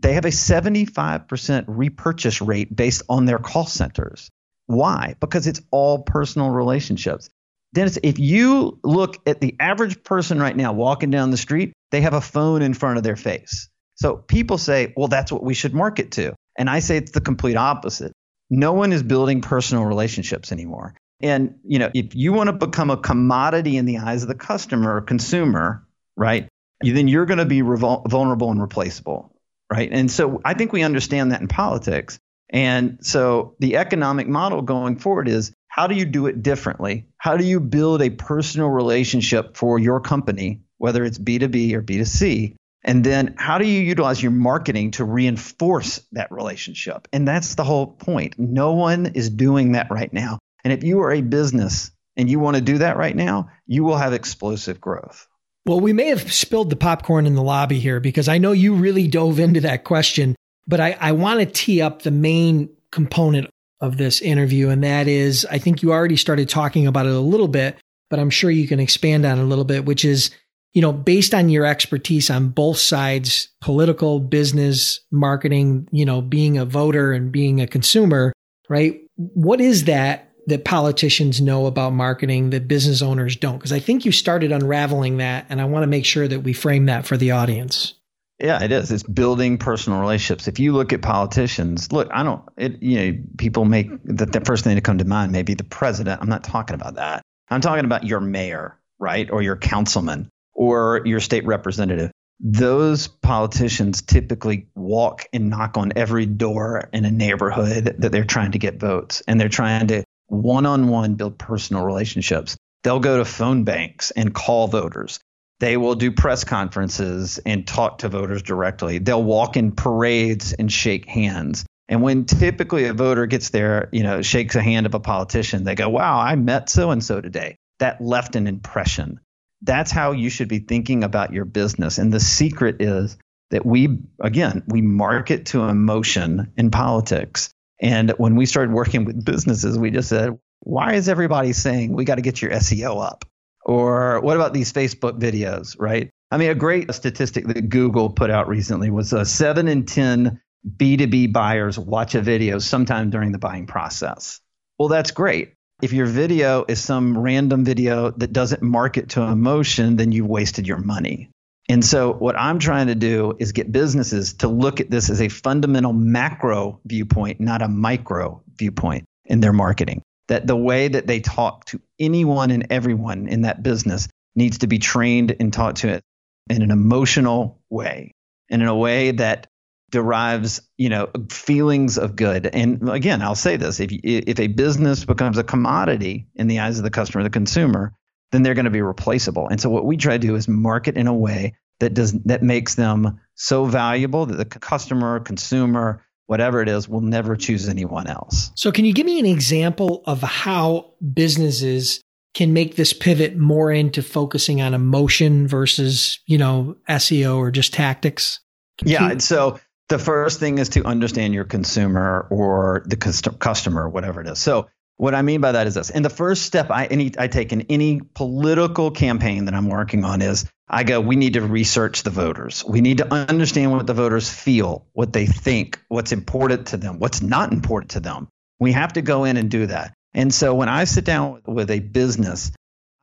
They 0.00 0.14
have 0.14 0.25
a 0.25 0.28
75% 0.28 1.64
repurchase 1.67 2.40
rate 2.40 2.75
based 2.75 3.02
on 3.09 3.25
their 3.25 3.38
call 3.38 3.67
centers. 3.67 4.31
Why? 4.67 5.17
Because 5.21 5.47
it's 5.47 5.61
all 5.71 6.02
personal 6.02 6.50
relationships. 6.50 7.31
Dennis, 7.75 7.99
if 8.02 8.19
you 8.19 8.78
look 8.83 9.17
at 9.26 9.40
the 9.40 9.57
average 9.61 10.02
person 10.02 10.40
right 10.40 10.57
now 10.57 10.73
walking 10.73 11.11
down 11.11 11.31
the 11.31 11.37
street, 11.37 11.73
they 11.90 12.00
have 12.02 12.14
a 12.14 12.21
phone 12.21 12.62
in 12.62 12.75
front 12.75 12.97
of 12.97 13.02
their 13.02 13.17
face. 13.17 13.69
So 13.97 14.17
people 14.17 14.59
say, 14.59 14.93
well, 14.97 15.09
that's 15.09 15.33
what 15.33 15.43
we 15.43 15.55
should 15.55 15.75
market 15.75 16.12
to. 16.12 16.35
And 16.57 16.71
I 16.71 16.78
say 16.78 16.97
it's 16.97 17.12
the 17.12 17.21
complete 17.21 17.57
opposite. 17.57 18.12
No 18.50 18.73
one 18.73 18.93
is 18.93 19.02
building 19.02 19.40
personal 19.43 19.85
relationships 19.85 20.52
anymore. 20.52 20.95
And 21.21 21.57
you 21.64 21.78
know, 21.78 21.90
if 21.95 22.14
you 22.14 22.33
want 22.33 22.49
to 22.49 22.52
become 22.52 22.90
a 22.90 22.97
commodity 22.97 23.76
in 23.76 23.85
the 23.87 23.99
eyes 23.99 24.23
of 24.23 24.28
the 24.28 24.35
customer 24.35 24.97
or 24.97 25.00
consumer, 25.00 25.87
right? 26.17 26.49
Then 26.81 27.09
you're 27.09 27.26
going 27.26 27.38
to 27.38 27.45
be 27.45 27.61
vulnerable 27.61 28.50
and 28.52 28.61
replaceable, 28.61 29.35
right? 29.70 29.88
And 29.90 30.10
so 30.10 30.40
I 30.44 30.54
think 30.54 30.72
we 30.72 30.82
understand 30.82 31.32
that 31.32 31.40
in 31.40 31.48
politics. 31.48 32.18
And 32.50 32.98
so 33.02 33.54
the 33.58 33.76
economic 33.76 34.26
model 34.26 34.62
going 34.62 34.96
forward 34.96 35.28
is 35.28 35.52
how 35.68 35.87
do 35.87 35.94
you 35.94 36.06
do 36.06 36.26
it 36.26 36.42
differently? 36.42 37.06
How 37.18 37.37
do 37.37 37.44
you 37.44 37.60
build 37.60 38.02
a 38.02 38.10
personal 38.10 38.68
relationship 38.68 39.56
for 39.56 39.78
your 39.78 40.00
company, 40.00 40.62
whether 40.78 41.04
it's 41.04 41.18
B2B 41.18 41.75
or 41.75 41.82
B2C? 41.82 42.56
And 42.84 43.04
then 43.04 43.34
how 43.37 43.58
do 43.58 43.66
you 43.66 43.80
utilize 43.80 44.22
your 44.22 44.32
marketing 44.32 44.92
to 44.92 45.04
reinforce 45.04 46.00
that 46.12 46.32
relationship? 46.32 47.06
And 47.12 47.28
that's 47.28 47.54
the 47.54 47.64
whole 47.64 47.87
point. 47.87 48.38
No 48.38 48.72
one 48.72 49.06
is 49.14 49.30
doing 49.30 49.72
that 49.72 49.90
right 49.90 50.12
now. 50.12 50.38
And 50.64 50.72
if 50.72 50.84
you 50.84 51.00
are 51.02 51.12
a 51.12 51.20
business 51.20 51.90
and 52.16 52.30
you 52.30 52.40
want 52.40 52.56
to 52.56 52.62
do 52.62 52.78
that 52.78 52.96
right 52.96 53.14
now, 53.14 53.50
you 53.66 53.84
will 53.84 53.96
have 53.96 54.12
explosive 54.12 54.80
growth. 54.80 55.27
Well, 55.68 55.80
we 55.80 55.92
may 55.92 56.06
have 56.06 56.32
spilled 56.32 56.70
the 56.70 56.76
popcorn 56.76 57.26
in 57.26 57.34
the 57.34 57.42
lobby 57.42 57.78
here 57.78 58.00
because 58.00 58.26
I 58.26 58.38
know 58.38 58.52
you 58.52 58.75
really 58.75 59.06
dove 59.06 59.38
into 59.38 59.60
that 59.60 59.84
question, 59.84 60.34
but 60.66 60.80
I, 60.80 60.96
I 60.98 61.12
want 61.12 61.40
to 61.40 61.46
tee 61.46 61.82
up 61.82 62.00
the 62.00 62.10
main 62.10 62.70
component 62.90 63.50
of 63.78 63.98
this 63.98 64.22
interview. 64.22 64.70
And 64.70 64.82
that 64.82 65.08
is, 65.08 65.46
I 65.50 65.58
think 65.58 65.82
you 65.82 65.92
already 65.92 66.16
started 66.16 66.48
talking 66.48 66.87
about 66.87 67.04
it 67.04 67.12
a 67.12 67.20
little 67.20 67.48
bit, 67.48 67.76
but 68.08 68.18
I'm 68.18 68.30
sure 68.30 68.50
you 68.50 68.66
can 68.66 68.80
expand 68.80 69.26
on 69.26 69.38
it 69.38 69.42
a 69.42 69.44
little 69.44 69.66
bit, 69.66 69.84
which 69.84 70.06
is, 70.06 70.30
you 70.72 70.80
know, 70.80 70.90
based 70.90 71.34
on 71.34 71.50
your 71.50 71.66
expertise 71.66 72.30
on 72.30 72.48
both 72.48 72.78
sides, 72.78 73.50
political, 73.60 74.20
business, 74.20 75.00
marketing, 75.10 75.87
you 75.92 76.06
know, 76.06 76.22
being 76.22 76.56
a 76.56 76.64
voter 76.64 77.12
and 77.12 77.30
being 77.30 77.60
a 77.60 77.66
consumer, 77.66 78.32
right? 78.70 79.02
What 79.16 79.60
is 79.60 79.84
that 79.84 80.27
that 80.49 80.64
politicians 80.64 81.40
know 81.40 81.67
about 81.67 81.93
marketing 81.93 82.50
that 82.50 82.67
business 82.67 83.02
owners 83.02 83.37
don't? 83.37 83.59
Because 83.59 83.73
I 83.73 83.78
think 83.78 84.05
you 84.05 84.12
started 84.12 84.50
unraveling 84.50 85.19
that, 85.19 85.47
and 85.49 85.61
I 85.61 85.67
want 85.67 85.83
to 85.83 85.87
make 85.87 86.05
sure 86.05 86.26
that 86.26 86.40
we 86.40 86.52
frame 86.52 86.87
that 86.87 87.07
for 87.07 87.17
the 87.17 87.31
audience. 87.31 87.95
Yeah, 88.40 88.62
it 88.62 88.71
is. 88.71 88.93
It's 88.93 89.02
building 89.02 89.59
personal 89.59 90.00
relationships. 90.00 90.47
If 90.47 90.59
you 90.61 90.73
look 90.73 90.93
at 90.93 91.02
politicians, 91.02 91.90
look, 91.93 92.09
I 92.12 92.23
don't, 92.23 92.43
it, 92.57 92.81
you 92.81 93.12
know, 93.12 93.19
people 93.37 93.64
make 93.64 93.88
the, 94.05 94.26
the 94.26 94.40
first 94.40 94.64
thing 94.64 94.76
to 94.76 94.81
come 94.81 94.99
to 94.99 95.05
mind, 95.05 95.33
maybe 95.33 95.55
the 95.55 95.64
president. 95.64 96.21
I'm 96.23 96.28
not 96.28 96.45
talking 96.45 96.75
about 96.75 96.95
that. 96.95 97.23
I'm 97.50 97.61
talking 97.61 97.85
about 97.85 98.05
your 98.05 98.21
mayor, 98.21 98.78
right? 98.99 99.28
Or 99.31 99.43
your 99.43 99.57
councilman 99.57 100.28
or 100.55 101.02
your 101.05 101.21
state 101.21 101.45
representative. 101.47 102.12
Those 102.40 103.09
politicians 103.09 104.02
typically 104.02 104.69
walk 104.76 105.26
and 105.33 105.50
knock 105.50 105.76
on 105.76 105.93
every 105.97 106.25
door 106.25 106.88
in 106.93 107.05
a 107.05 107.11
neighborhood 107.11 107.97
that 107.99 108.12
they're 108.12 108.25
trying 108.25 108.52
to 108.52 108.59
get 108.59 108.78
votes 108.78 109.23
and 109.26 109.40
they're 109.40 109.49
trying 109.49 109.88
to 109.88 110.05
one 110.28 110.66
on 110.66 110.88
one 110.88 111.14
build 111.14 111.38
personal 111.38 111.85
relationships. 111.85 112.56
They'll 112.85 113.00
go 113.00 113.18
to 113.18 113.25
phone 113.25 113.64
banks 113.64 114.12
and 114.12 114.32
call 114.32 114.68
voters. 114.68 115.18
They 115.61 115.76
will 115.76 115.97
do 115.97 116.12
press 116.12 116.44
conferences 116.44 117.38
and 117.44 117.66
talk 117.66 117.99
to 117.99 118.08
voters 118.08 118.42
directly. 118.42 118.99
They'll 118.99 119.23
walk 119.23 119.56
in 119.56 119.73
parades 119.73 120.52
and 120.52 120.70
shake 120.70 121.06
hands. 121.06 121.64
And 121.88 122.02
when 122.02 122.26
typically 122.26 122.85
a 122.85 122.92
voter 122.92 123.26
gets 123.26 123.49
there, 123.49 123.88
you 123.92 124.02
know, 124.02 124.23
shakes 124.23 124.54
a 124.54 124.62
hand 124.62 124.87
of 124.87 124.94
a 124.94 125.00
politician, 125.00 125.64
they 125.64 125.75
go, 125.75 125.88
"Wow, 125.88 126.20
I 126.20 126.37
met 126.37 126.68
so 126.68 126.90
and 126.90 127.02
so 127.02 127.20
today." 127.20 127.56
That 127.80 128.00
left 128.00 128.37
an 128.37 128.47
impression. 128.47 129.20
That's 129.62 129.90
how 129.90 130.12
you 130.12 130.30
should 130.30 130.49
be 130.49 130.61
thinking 130.61 131.02
about 131.02 131.32
your 131.32 131.44
business. 131.44 131.99
And 131.99 132.12
the 132.12 132.20
secret 132.20 132.80
is 132.80 133.16
that 133.50 133.64
we 133.64 133.99
again, 134.20 134.62
we 134.68 134.82
market 134.82 135.47
to 135.47 135.64
emotion 135.64 136.52
in 136.56 136.70
politics. 136.70 137.50
And 137.80 138.11
when 138.18 138.35
we 138.37 138.47
started 138.47 138.73
working 138.73 139.04
with 139.04 139.25
businesses, 139.25 139.78
we 139.78 139.90
just 139.90 140.08
said, 140.08 140.38
why 140.61 140.94
is 140.94 141.08
everybody 141.08 141.52
saying 141.52 141.92
we 141.92 142.04
got 142.04 142.16
to 142.16 142.23
get 142.23 142.42
your 142.42 142.50
SEO 142.50 143.04
up? 143.04 143.25
Or 143.64 144.20
what 144.20 144.37
about 144.37 144.54
these 144.54 144.73
Facebook 144.73 145.20
videos, 145.20 145.76
right? 145.78 146.11
I 146.30 146.37
mean, 146.37 146.50
a 146.50 146.54
great 146.54 146.92
statistic 146.92 147.47
that 147.47 147.68
Google 147.68 148.11
put 148.11 148.30
out 148.30 148.49
recently 148.49 148.90
was 148.90 149.12
uh, 149.12 149.25
seven 149.25 149.68
in 149.68 149.87
10 149.87 150.40
B2B 150.76 151.32
buyers 151.32 151.78
watch 151.78 152.14
a 152.14 152.20
video 152.20 152.58
sometime 152.58 153.11
during 153.11 153.32
the 153.32 153.38
buying 153.38 153.66
process. 153.66 154.40
Well, 154.78 154.88
that's 154.88 155.11
great. 155.11 155.54
If 155.80 155.92
your 155.92 156.06
video 156.06 156.64
is 156.66 156.82
some 156.82 157.16
random 157.16 157.64
video 157.64 158.11
that 158.11 158.32
doesn't 158.32 158.62
market 158.62 159.11
to 159.11 159.23
emotion, 159.23 159.97
then 159.97 160.11
you've 160.12 160.26
wasted 160.26 160.66
your 160.66 160.78
money. 160.78 161.30
And 161.68 161.84
so, 161.84 162.14
what 162.14 162.38
I'm 162.38 162.58
trying 162.58 162.87
to 162.87 162.94
do 162.94 163.37
is 163.38 163.52
get 163.52 163.70
businesses 163.70 164.34
to 164.34 164.48
look 164.48 164.80
at 164.80 164.90
this 164.90 165.10
as 165.10 165.20
a 165.20 165.28
fundamental 165.28 165.92
macro 165.92 166.80
viewpoint, 166.87 167.40
not 167.40 167.60
a 167.60 167.68
micro 167.68 168.42
viewpoint 168.56 169.04
in 169.26 169.40
their 169.40 169.52
marketing. 169.52 170.02
That 170.28 170.46
the 170.46 170.56
way 170.56 170.88
that 170.88 171.06
they 171.06 171.20
talk 171.20 171.66
to 171.66 171.80
anyone 171.98 172.50
and 172.50 172.66
everyone 172.70 173.28
in 173.28 173.42
that 173.42 173.62
business 173.62 174.08
needs 174.34 174.58
to 174.58 174.66
be 174.66 174.78
trained 174.78 175.37
and 175.40 175.52
taught 175.52 175.76
to 175.76 175.88
it 175.88 176.02
in 176.48 176.62
an 176.62 176.70
emotional 176.70 177.60
way 177.68 178.12
and 178.50 178.62
in 178.62 178.68
a 178.68 178.76
way 178.76 179.10
that 179.10 179.46
derives, 179.90 180.60
you 180.76 180.88
know, 180.88 181.08
feelings 181.30 181.98
of 181.98 182.16
good. 182.16 182.46
And 182.46 182.88
again, 182.88 183.22
I'll 183.22 183.34
say 183.34 183.56
this: 183.56 183.80
if 183.80 183.90
if 183.92 184.40
a 184.40 184.46
business 184.46 185.04
becomes 185.04 185.37
a 185.37 185.44
commodity 185.44 186.28
in 186.34 186.46
the 186.46 186.60
eyes 186.60 186.78
of 186.78 186.84
the 186.84 186.90
customer, 186.90 187.22
the 187.22 187.30
consumer, 187.30 187.94
then 188.32 188.42
they're 188.42 188.54
going 188.54 188.64
to 188.64 188.70
be 188.70 188.82
replaceable. 188.82 189.49
And 189.49 189.61
so 189.61 189.70
what 189.70 189.85
we 189.85 189.97
try 189.97 190.12
to 190.12 190.18
do 190.18 190.35
is 190.35 190.49
market 190.49 190.97
in 190.97 191.06
a 191.06 191.14
way 191.14 191.54
that 191.80 191.94
does 191.94 192.12
that 192.25 192.42
makes 192.42 192.75
them 192.75 193.20
so 193.35 193.64
valuable 193.64 194.26
that 194.26 194.37
the 194.37 194.44
customer, 194.44 195.20
consumer, 195.20 196.04
whatever 196.26 196.61
it 196.61 196.68
is, 196.68 196.88
will 196.88 197.00
never 197.00 197.37
choose 197.37 197.68
anyone 197.68 198.06
else. 198.06 198.50
So 198.54 198.73
can 198.73 198.85
you 198.85 198.92
give 198.92 199.06
me 199.06 199.18
an 199.18 199.26
example 199.26 200.02
of 200.06 200.23
how 200.23 200.94
businesses 201.14 202.02
can 202.35 202.52
make 202.52 202.76
this 202.76 202.92
pivot 202.92 203.37
more 203.37 203.73
into 203.73 204.02
focusing 204.02 204.61
on 204.61 204.75
emotion 204.75 205.49
versus, 205.49 206.20
you 206.26 206.38
know, 206.38 206.76
SEO 206.88 207.38
or 207.38 207.50
just 207.50 207.73
tactics? 207.73 208.40
Can 208.78 208.88
yeah, 208.88 209.12
you- 209.12 209.20
so 209.20 209.58
the 209.88 209.99
first 209.99 210.38
thing 210.38 210.58
is 210.58 210.68
to 210.70 210.85
understand 210.85 211.32
your 211.32 211.44
consumer 211.44 212.26
or 212.30 212.85
the 212.87 212.97
customer, 212.97 213.88
whatever 213.88 214.20
it 214.20 214.28
is. 214.28 214.38
So 214.38 214.68
what 214.99 215.14
I 215.14 215.23
mean 215.23 215.40
by 215.40 215.52
that 215.52 215.67
is 215.67 215.75
this. 215.75 215.90
And 215.90 216.05
the 216.05 216.11
first 216.11 216.43
step 216.43 216.71
I 216.71 216.87
any 216.87 217.12
I 217.17 217.28
take 217.28 217.52
in 217.52 217.62
any 217.71 218.00
political 218.14 218.90
campaign 218.90 219.47
that 219.47 219.55
I'm 219.55 219.69
working 219.69 220.05
on 220.05 220.21
is 220.21 220.45
I 220.69 220.83
go, 220.83 221.00
we 221.00 221.17
need 221.17 221.35
to 221.35 221.40
research 221.40 222.02
the 222.02 222.11
voters. 222.11 222.64
We 222.67 222.83
need 222.83 222.99
to 222.99 223.11
understand 223.11 223.73
what 223.73 223.87
the 223.87 223.95
voters 223.95 224.28
feel, 224.28 224.87
what 224.93 225.12
they 225.12 225.25
think, 225.25 225.81
what's 225.88 226.12
important 226.12 226.69
to 226.69 226.76
them, 226.76 226.99
what's 226.99 227.23
not 227.23 227.52
important 227.52 227.93
to 227.93 228.00
them. 228.00 228.28
We 228.59 228.73
have 228.73 228.93
to 228.95 229.02
go 229.02 229.25
in 229.25 229.37
and 229.37 229.50
do 229.50 229.67
that. 229.67 229.95
And 230.12 230.35
so 230.35 230.55
when 230.55 230.69
I 230.69 230.85
sit 230.85 231.05
down 231.05 231.43
with 231.47 231.71
a 231.71 231.78
business, 231.78 232.50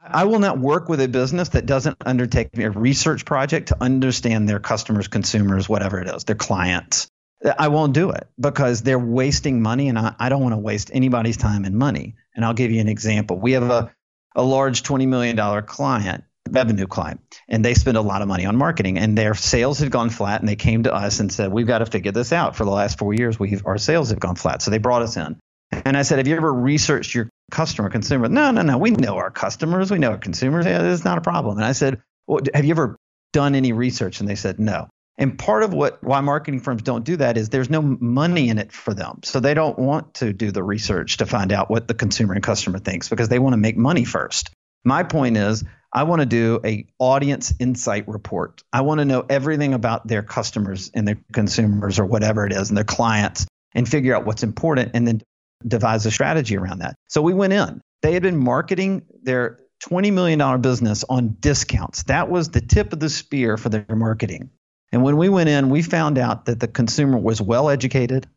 I 0.02 0.25
will 0.25 0.40
not 0.40 0.60
work 0.60 0.90
with 0.90 1.02
a 1.02 1.08
business 1.08 1.50
that 1.50 1.66
doesn't 1.66 1.98
undertake 2.06 2.50
a 2.58 2.70
research 2.70 3.25
project 3.25 3.70
to 3.70 3.78
understand 3.82 4.48
their 4.48 4.60
customers, 4.60 5.08
consumers, 5.08 5.68
whatever 5.70 6.00
it 6.02 6.08
is, 6.08 6.25
their 6.25 6.36
clients. 6.36 7.10
I 7.46 7.68
won't 7.68 7.94
do 7.94 8.12
it 8.12 8.28
because 8.40 8.82
they're 8.82 9.00
wasting 9.00 9.62
money 9.62 9.90
and 9.90 10.00
I, 10.00 10.16
I 10.20 10.30
don't 10.30 10.42
want 10.42 10.54
to 10.54 10.60
waste 10.60 10.92
anybody's 10.94 11.38
time 11.38 11.66
and 11.66 11.75
money. 11.75 12.16
And 12.36 12.44
I'll 12.44 12.54
give 12.54 12.72
you 12.72 12.82
an 12.82 12.88
example. 12.88 13.40
We 13.40 13.54
have 13.54 13.70
a, 13.70 13.94
a 14.36 14.44
large 14.44 14.84
$20 14.84 15.08
million 15.08 15.64
client, 15.64 16.24
revenue 16.50 16.88
client, 16.88 17.22
and 17.48 17.64
they 17.64 17.74
spend 17.74 17.98
a 17.98 18.02
lot 18.02 18.22
of 18.22 18.28
money 18.28 18.46
on 18.46 18.56
marketing 18.56 18.98
and 18.98 19.18
their 19.18 19.36
sales 19.36 19.80
had 19.80 19.92
gone 19.92 20.10
flat 20.10 20.42
and 20.42 20.50
they 20.50 20.56
came 20.56 20.84
to 20.84 20.94
us 20.94 21.20
and 21.20 21.32
said, 21.32 21.52
we've 21.52 21.68
got 21.68 21.80
to 21.80 21.86
figure 21.86 22.12
this 22.12 22.34
out. 22.34 22.56
For 22.56 22.66
the 22.66 22.72
last 22.72 22.98
four 22.98 23.14
years, 23.14 23.40
we've, 23.40 23.66
our 23.66 23.78
sales 23.78 24.10
have 24.10 24.20
gone 24.20 24.36
flat. 24.36 24.62
So 24.62 24.72
they 24.72 24.80
brought 24.80 25.02
us 25.02 25.18
in. 25.18 25.38
And 25.72 25.98
I 25.98 26.04
said, 26.04 26.20
have 26.20 26.28
you 26.28 26.36
ever 26.36 26.54
researched 26.54 27.14
your 27.14 27.30
customer, 27.52 27.90
consumer? 27.90 28.28
No, 28.30 28.52
no, 28.52 28.62
no. 28.62 28.78
We 28.78 28.92
know 28.92 29.16
our 29.16 29.32
customers. 29.32 29.92
We 29.92 29.98
know 29.98 30.12
our 30.12 30.18
consumers. 30.18 30.66
Yeah, 30.66 30.84
is 30.84 31.04
not 31.04 31.18
a 31.18 31.22
problem. 31.22 31.58
And 31.58 31.66
I 31.66 31.74
said, 31.74 32.02
well, 32.28 32.42
have 32.54 32.66
you 32.66 32.72
ever 32.72 32.98
done 33.34 33.56
any 33.56 33.74
research? 33.74 34.20
And 34.20 34.30
they 34.30 34.36
said, 34.36 34.60
no. 34.60 34.90
And 35.17 35.38
part 35.38 35.63
of 35.63 35.74
what 35.74 36.03
why 36.03 36.19
marketing 36.22 36.60
firms 36.60 36.81
don't 36.81 37.05
do 37.05 37.17
that 37.17 37.38
is 37.38 37.50
there's 37.50 37.69
no 37.69 37.81
money 37.81 38.50
in 38.50 38.57
it 38.57 38.72
for 38.72 38.93
them. 38.93 39.22
So 39.24 39.39
they 39.39 39.53
don't 39.53 39.79
want 39.79 40.15
to 40.15 40.34
do 40.34 40.51
the 40.51 40.63
research 40.63 41.17
to 41.17 41.25
find 41.25 41.53
out 41.53 41.69
what 41.69 41.88
the 41.88 41.93
consumer 41.93 42.34
and 42.34 42.43
customer 42.43 42.79
thinks 42.79 43.07
because 43.07 43.29
they 43.29 43.39
want 43.39 43.53
to 43.53 43.57
make 43.57 43.77
money 43.77 44.03
first. 44.03 44.50
My 44.84 45.03
point 45.03 45.38
is 45.38 45.63
I 45.93 46.03
want 46.03 46.19
to 46.19 46.25
do 46.25 46.60
a 46.65 46.86
audience 47.00 47.53
insight 47.60 48.07
report. 48.10 48.62
I 48.74 48.81
want 48.81 49.00
to 49.00 49.05
know 49.05 49.25
everything 49.29 49.74
about 49.74 50.05
their 50.05 50.22
customers 50.22 50.91
and 50.93 51.07
their 51.07 51.17
consumers 51.31 51.98
or 51.98 52.05
whatever 52.05 52.45
it 52.45 52.51
is 52.51 52.69
and 52.69 52.77
their 52.77 52.84
clients 52.84 53.48
and 53.74 53.88
figure 53.88 54.13
out 54.13 54.25
what's 54.25 54.43
important 54.43 54.91
and 54.93 55.07
then 55.07 55.22
devise 55.65 56.05
a 56.05 56.12
strategy 56.12 56.57
around 56.57 56.79
that. 56.79 56.95
So 57.07 57.22
we 57.22 57.34
went 57.34 57.53
in. 57.53 57.81
They 58.01 58.13
had 58.13 58.22
been 58.22 58.38
marketing 58.38 59.03
their 59.24 59.60
$20 59.89 60.12
million 60.13 60.62
business 60.62 61.03
on 61.07 61.38
discounts. 61.39 62.03
That 62.03 62.29
was 62.29 62.50
the 62.50 62.62
tip 62.62 62.93
of 62.93 63.00
the 63.00 63.10
spear 63.10 63.57
for 63.57 63.69
their 63.69 63.86
marketing. 63.89 64.50
And 64.92 65.04
when 65.04 65.18
we 65.18 65.30
went 65.30 65.50
in, 65.50 65.70
we 65.70 65.82
found 65.82 66.18
out 66.18 66.46
that 66.46 66.60
the 66.60 66.68
consumer 66.68 67.18
was 67.18 67.42
well 67.42 67.70
educated, 67.70 68.27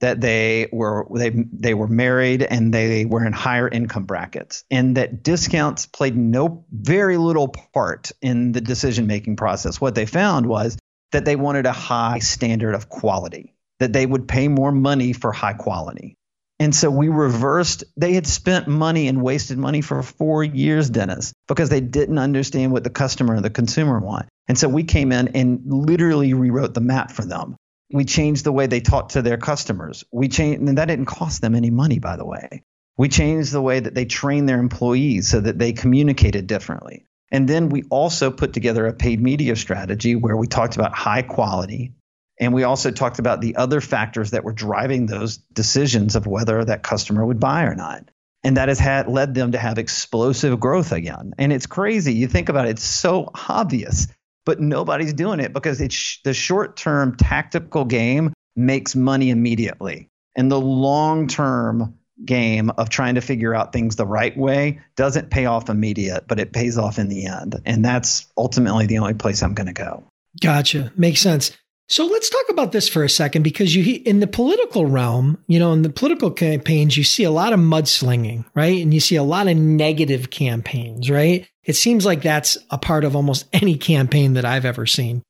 that 0.00 0.20
they 0.20 0.68
were 0.72 1.06
they 1.14 1.30
they 1.30 1.74
were 1.74 1.88
married 1.88 2.42
and 2.42 2.72
they 2.72 3.04
were 3.04 3.24
in 3.24 3.32
higher 3.32 3.68
income 3.68 4.04
brackets, 4.04 4.64
and 4.70 4.96
that 4.96 5.22
discounts 5.22 5.86
played 5.86 6.16
no 6.16 6.64
very 6.70 7.16
little 7.16 7.48
part 7.48 8.12
in 8.20 8.52
the 8.52 8.60
decision 8.60 9.06
making 9.06 9.36
process. 9.36 9.80
What 9.80 9.94
they 9.94 10.06
found 10.06 10.46
was 10.46 10.78
that 11.12 11.24
they 11.24 11.36
wanted 11.36 11.66
a 11.66 11.72
high 11.72 12.18
standard 12.18 12.74
of 12.74 12.88
quality, 12.88 13.54
that 13.80 13.92
they 13.92 14.04
would 14.04 14.28
pay 14.28 14.48
more 14.48 14.72
money 14.72 15.12
for 15.12 15.32
high 15.32 15.54
quality. 15.54 16.16
And 16.58 16.74
so 16.74 16.90
we 16.90 17.08
reversed, 17.08 17.84
they 17.96 18.14
had 18.14 18.26
spent 18.26 18.66
money 18.66 19.08
and 19.08 19.22
wasted 19.22 19.58
money 19.58 19.82
for 19.82 20.02
four 20.02 20.42
years, 20.42 20.88
Dennis, 20.88 21.34
because 21.48 21.68
they 21.68 21.80
didn't 21.80 22.18
understand 22.18 22.72
what 22.72 22.82
the 22.82 22.90
customer 22.90 23.34
and 23.34 23.44
the 23.44 23.50
consumer 23.50 23.98
want. 23.98 24.26
And 24.48 24.56
so 24.56 24.68
we 24.68 24.84
came 24.84 25.12
in 25.12 25.28
and 25.28 25.60
literally 25.66 26.32
rewrote 26.32 26.72
the 26.72 26.80
map 26.80 27.10
for 27.10 27.24
them. 27.24 27.56
We 27.92 28.04
changed 28.04 28.44
the 28.44 28.52
way 28.52 28.66
they 28.66 28.80
talked 28.80 29.12
to 29.12 29.22
their 29.22 29.36
customers. 29.36 30.02
We 30.10 30.28
changed, 30.28 30.60
and 30.62 30.78
that 30.78 30.86
didn't 30.86 31.06
cost 31.06 31.40
them 31.40 31.54
any 31.54 31.70
money, 31.70 31.98
by 31.98 32.16
the 32.16 32.26
way. 32.26 32.62
We 32.96 33.08
changed 33.08 33.52
the 33.52 33.60
way 33.60 33.78
that 33.78 33.94
they 33.94 34.06
trained 34.06 34.48
their 34.48 34.58
employees 34.58 35.28
so 35.28 35.40
that 35.40 35.58
they 35.58 35.74
communicated 35.74 36.46
differently. 36.46 37.04
And 37.30 37.46
then 37.46 37.68
we 37.68 37.82
also 37.90 38.30
put 38.30 38.54
together 38.54 38.86
a 38.86 38.94
paid 38.94 39.20
media 39.20 39.56
strategy 39.56 40.16
where 40.16 40.36
we 40.36 40.46
talked 40.46 40.76
about 40.76 40.94
high 40.94 41.22
quality. 41.22 41.92
And 42.38 42.52
we 42.52 42.64
also 42.64 42.90
talked 42.90 43.18
about 43.18 43.40
the 43.40 43.56
other 43.56 43.80
factors 43.80 44.32
that 44.32 44.44
were 44.44 44.52
driving 44.52 45.06
those 45.06 45.38
decisions 45.38 46.16
of 46.16 46.26
whether 46.26 46.64
that 46.64 46.82
customer 46.82 47.24
would 47.24 47.40
buy 47.40 47.64
or 47.64 47.74
not. 47.74 48.10
And 48.44 48.58
that 48.58 48.68
has 48.68 48.78
had 48.78 49.08
led 49.08 49.34
them 49.34 49.52
to 49.52 49.58
have 49.58 49.78
explosive 49.78 50.60
growth 50.60 50.92
again. 50.92 51.32
And 51.38 51.52
it's 51.52 51.66
crazy. 51.66 52.14
You 52.14 52.28
think 52.28 52.48
about 52.48 52.66
it, 52.66 52.70
it's 52.70 52.84
so 52.84 53.30
obvious, 53.48 54.06
but 54.44 54.60
nobody's 54.60 55.14
doing 55.14 55.40
it 55.40 55.52
because 55.52 55.80
it's 55.80 56.20
the 56.24 56.34
short 56.34 56.76
term 56.76 57.16
tactical 57.16 57.84
game 57.84 58.32
makes 58.54 58.94
money 58.94 59.30
immediately. 59.30 60.08
And 60.36 60.50
the 60.50 60.60
long 60.60 61.26
term 61.26 61.94
game 62.24 62.70
of 62.70 62.88
trying 62.88 63.16
to 63.16 63.20
figure 63.20 63.54
out 63.54 63.72
things 63.72 63.96
the 63.96 64.06
right 64.06 64.36
way 64.36 64.80
doesn't 64.96 65.30
pay 65.30 65.46
off 65.46 65.68
immediate, 65.68 66.26
but 66.28 66.38
it 66.38 66.52
pays 66.52 66.78
off 66.78 66.98
in 66.98 67.08
the 67.08 67.26
end. 67.26 67.60
And 67.64 67.84
that's 67.84 68.26
ultimately 68.36 68.86
the 68.86 68.98
only 68.98 69.14
place 69.14 69.42
I'm 69.42 69.54
going 69.54 69.66
to 69.66 69.72
go. 69.72 70.04
Gotcha. 70.40 70.92
Makes 70.96 71.20
sense. 71.20 71.56
So 71.88 72.04
let's 72.04 72.28
talk 72.28 72.48
about 72.48 72.72
this 72.72 72.88
for 72.88 73.04
a 73.04 73.08
second 73.08 73.42
because 73.42 73.74
you 73.74 74.02
in 74.04 74.18
the 74.18 74.26
political 74.26 74.86
realm, 74.86 75.38
you 75.46 75.58
know, 75.58 75.72
in 75.72 75.82
the 75.82 75.90
political 75.90 76.32
campaigns, 76.32 76.96
you 76.96 77.04
see 77.04 77.22
a 77.22 77.30
lot 77.30 77.52
of 77.52 77.60
mudslinging, 77.60 78.44
right? 78.54 78.82
And 78.82 78.92
you 78.92 78.98
see 78.98 79.14
a 79.14 79.22
lot 79.22 79.46
of 79.46 79.56
negative 79.56 80.30
campaigns, 80.30 81.08
right? 81.08 81.48
It 81.62 81.74
seems 81.74 82.04
like 82.04 82.22
that's 82.22 82.58
a 82.70 82.78
part 82.78 83.04
of 83.04 83.14
almost 83.14 83.46
any 83.52 83.76
campaign 83.76 84.34
that 84.34 84.44
I've 84.44 84.64
ever 84.64 84.86
seen. 84.86 85.22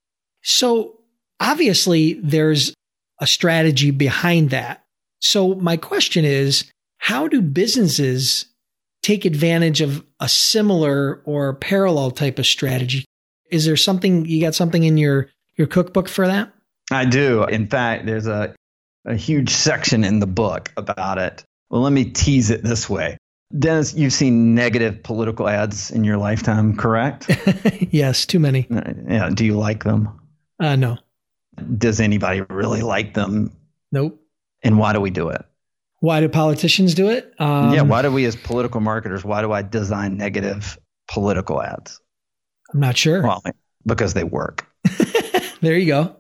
So 0.43 1.01
obviously 1.41 2.15
there's 2.15 2.75
a 3.21 3.27
strategy 3.27 3.91
behind 3.91 4.51
that. 4.51 4.85
So 5.21 5.55
my 5.55 5.77
question 5.77 6.25
is, 6.25 6.71
how 6.99 7.29
do 7.29 7.43
businesses 7.43 8.47
take 9.03 9.25
advantage 9.25 9.81
of 9.81 10.05
a 10.21 10.29
similar 10.29 11.23
or 11.25 11.55
parallel 11.55 12.11
type 12.11 12.39
of 12.39 12.47
strategy? 12.47 13.05
Is 13.51 13.67
there 13.67 13.77
something 13.77 14.25
you 14.27 14.41
got 14.41 14.55
something 14.55 14.83
in 14.83 14.97
your 14.97 15.29
your 15.57 15.67
cookbook 15.67 16.09
for 16.09 16.27
that? 16.27 16.53
I 16.91 17.05
do. 17.05 17.45
In 17.45 17.67
fact, 17.67 18.07
there's 18.07 18.27
a 18.27 18.55
a 19.07 19.15
huge 19.15 19.51
section 19.51 20.05
in 20.05 20.19
the 20.19 20.27
book 20.27 20.73
about 20.77 21.19
it. 21.19 21.45
Well, 21.71 21.81
let 21.81 21.93
me 21.93 22.05
tease 22.05 22.51
it 22.51 22.63
this 22.63 22.91
way. 22.91 23.17
Dennis, 23.57 23.95
you've 23.95 24.13
seen 24.13 24.55
negative 24.55 25.03
political 25.03 25.49
ads 25.49 25.91
in 25.91 26.03
your 26.03 26.17
lifetime, 26.17 26.77
correct? 26.77 27.31
yes, 27.91 28.27
too 28.27 28.41
many. 28.41 28.67
Uh, 28.69 28.93
yeah. 29.09 29.31
Do 29.33 29.45
you 29.45 29.57
like 29.57 29.85
them? 29.85 30.21
Uh, 30.61 30.75
no. 30.75 30.99
Does 31.79 32.01
anybody 32.01 32.41
really 32.51 32.83
like 32.83 33.15
them? 33.15 33.53
Nope. 33.93 34.21
And 34.63 34.79
why 34.79 34.93
do 34.93 35.01
we 35.01 35.11
do 35.11 35.29
it? 35.29 35.45
Why 36.01 36.21
do 36.21 36.29
politicians 36.29 36.95
do 36.95 37.09
it? 37.09 37.33
Um, 37.39 37.73
yeah, 37.73 37.83
why 37.83 38.03
do 38.03 38.11
we 38.11 38.25
as 38.27 38.37
political 38.37 38.81
marketers, 38.81 39.25
why 39.25 39.41
do 39.41 39.53
I 39.53 39.63
design 39.63 40.17
negative 40.17 40.79
political 41.09 41.63
ads? 41.63 42.01
I'm 42.73 42.81
not 42.81 42.97
sure. 42.97 43.23
Well, 43.23 43.43
because 43.87 44.15
they 44.15 44.25
work. 44.25 44.67
there 45.61 45.77
you 45.77 45.87
go. 45.87 46.17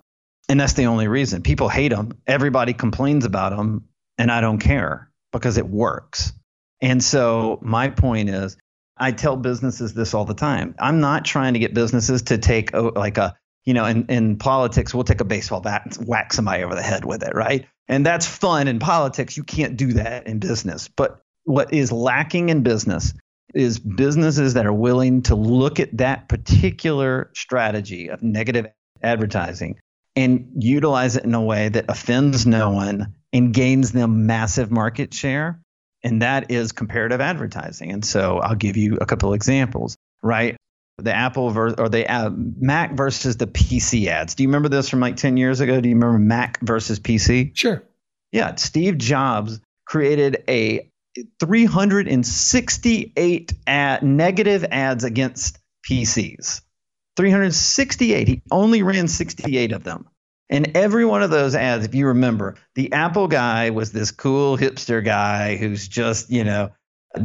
And 0.49 0.61
that's 0.61 0.75
the 0.75 0.87
only 0.87 1.09
reason. 1.09 1.43
People 1.43 1.69
hate 1.69 1.89
them. 1.89 2.19
Everybody 2.27 2.73
complains 2.73 3.25
about 3.25 3.51
them, 3.57 3.89
and 4.17 4.31
I 4.31 4.41
don't 4.41 4.59
care 4.59 5.11
because 5.33 5.59
it 5.59 5.69
works. 5.69 6.33
And 6.81 7.03
so 7.03 7.59
my 7.63 7.89
point 7.89 8.31
is, 8.31 8.57
I 8.97 9.13
tell 9.13 9.37
businesses 9.37 9.93
this 9.93 10.15
all 10.15 10.25
the 10.25 10.35
time. 10.35 10.75
I'm 10.79 11.01
not 11.01 11.25
trying 11.25 11.55
to 11.55 11.59
get 11.59 11.75
businesses 11.75 12.23
to 12.23 12.39
take 12.39 12.73
a, 12.73 12.81
like 12.81 13.19
a, 13.19 13.37
you 13.65 13.75
know, 13.75 13.85
in, 13.85 14.07
in 14.07 14.37
politics, 14.37 14.95
we'll 14.95 15.05
take 15.05 15.21
a 15.21 15.25
baseball 15.25 15.61
bat 15.61 15.83
and 15.85 16.09
whack 16.09 16.33
somebody 16.33 16.63
over 16.63 16.75
the 16.75 16.83
head 16.83 17.05
with 17.05 17.23
it, 17.23 17.35
right? 17.35 17.67
And 17.89 18.07
that's 18.07 18.27
fun 18.27 18.69
in 18.69 18.79
politics. 18.79 19.37
You 19.37 19.45
can't 19.45 19.77
do 19.77 19.95
that 19.95 20.27
in 20.27 20.39
business. 20.39 20.89
But 20.89 21.21
what 21.45 21.75
is 21.75 21.93
lacking 21.93 22.49
in 22.49 22.63
business 22.63 23.13
is 23.55 23.79
businesses 23.79 24.55
that 24.55 24.67
are 24.67 24.73
willing 24.73 25.23
to 25.23 25.35
look 25.35 25.81
at 25.81 25.97
that 25.99 26.29
particular 26.29 27.31
strategy 27.35 28.09
of 28.09 28.23
negative 28.23 28.67
advertising 29.07 29.79
and 30.15 30.53
utilize 30.59 31.17
it 31.17 31.25
in 31.25 31.35
a 31.35 31.43
way 31.43 31.69
that 31.69 31.87
offends 31.89 32.47
no 32.47 32.71
one 32.71 33.15
and 33.33 33.55
gains 33.55 33.93
them 33.93 34.27
massive 34.27 34.71
market 34.71 35.15
share. 35.15 35.61
And 36.03 36.23
that 36.23 36.51
is 36.51 36.73
comparative 36.73 37.21
advertising. 37.21 37.93
And 37.93 38.05
so 38.05 38.39
I'll 38.39 38.55
give 38.55 38.77
you 38.77 38.99
a 39.01 39.07
couple 39.07 39.33
examples, 39.35 39.97
right? 40.23 40.57
The 40.99 41.15
Apple 41.15 41.51
ver- 41.51 41.75
or 41.75 41.89
the 41.89 42.11
uh, 42.11 42.31
Mac 42.31 42.97
versus 42.97 43.37
the 43.37 43.47
PC 43.47 44.07
ads. 44.07 44.35
Do 44.35 44.43
you 44.43 44.49
remember 44.49 44.69
this 44.69 44.89
from 44.89 45.01
like 45.01 45.17
10 45.17 45.37
years 45.37 45.61
ago? 45.61 45.81
Do 45.81 45.89
you 45.89 45.95
remember 45.95 46.19
Mac 46.19 46.61
versus 46.61 47.01
PC? 47.01 47.57
Sure. 47.57 47.83
Yeah, 48.33 48.55
Steve 48.55 48.99
Jobs 48.99 49.61
created 49.85 50.43
a 50.49 50.91
368 51.41 53.53
ad, 53.67 54.03
negative 54.03 54.65
ads 54.71 55.05
against 55.05 55.59
PCs. 55.89 56.63
368. 57.17 58.29
He 58.29 58.43
only 58.51 58.83
ran 58.83 59.09
68 59.09 59.73
of 59.73 59.85
them. 59.85 60.07
And 60.49 60.77
every 60.77 61.05
one 61.05 61.23
of 61.23 61.31
those 61.31 61.55
ads, 61.55 61.85
if 61.85 61.95
you 61.95 62.07
remember, 62.07 62.55
the 62.75 62.93
Apple 62.93 63.27
guy 63.27 63.71
was 63.71 63.91
this 63.91 64.13
cool 64.13 64.57
hipster 64.57 65.05
guy 65.05 65.57
who's 65.57 65.89
just, 65.89 66.31
you 66.31 66.45
know, 66.45 66.71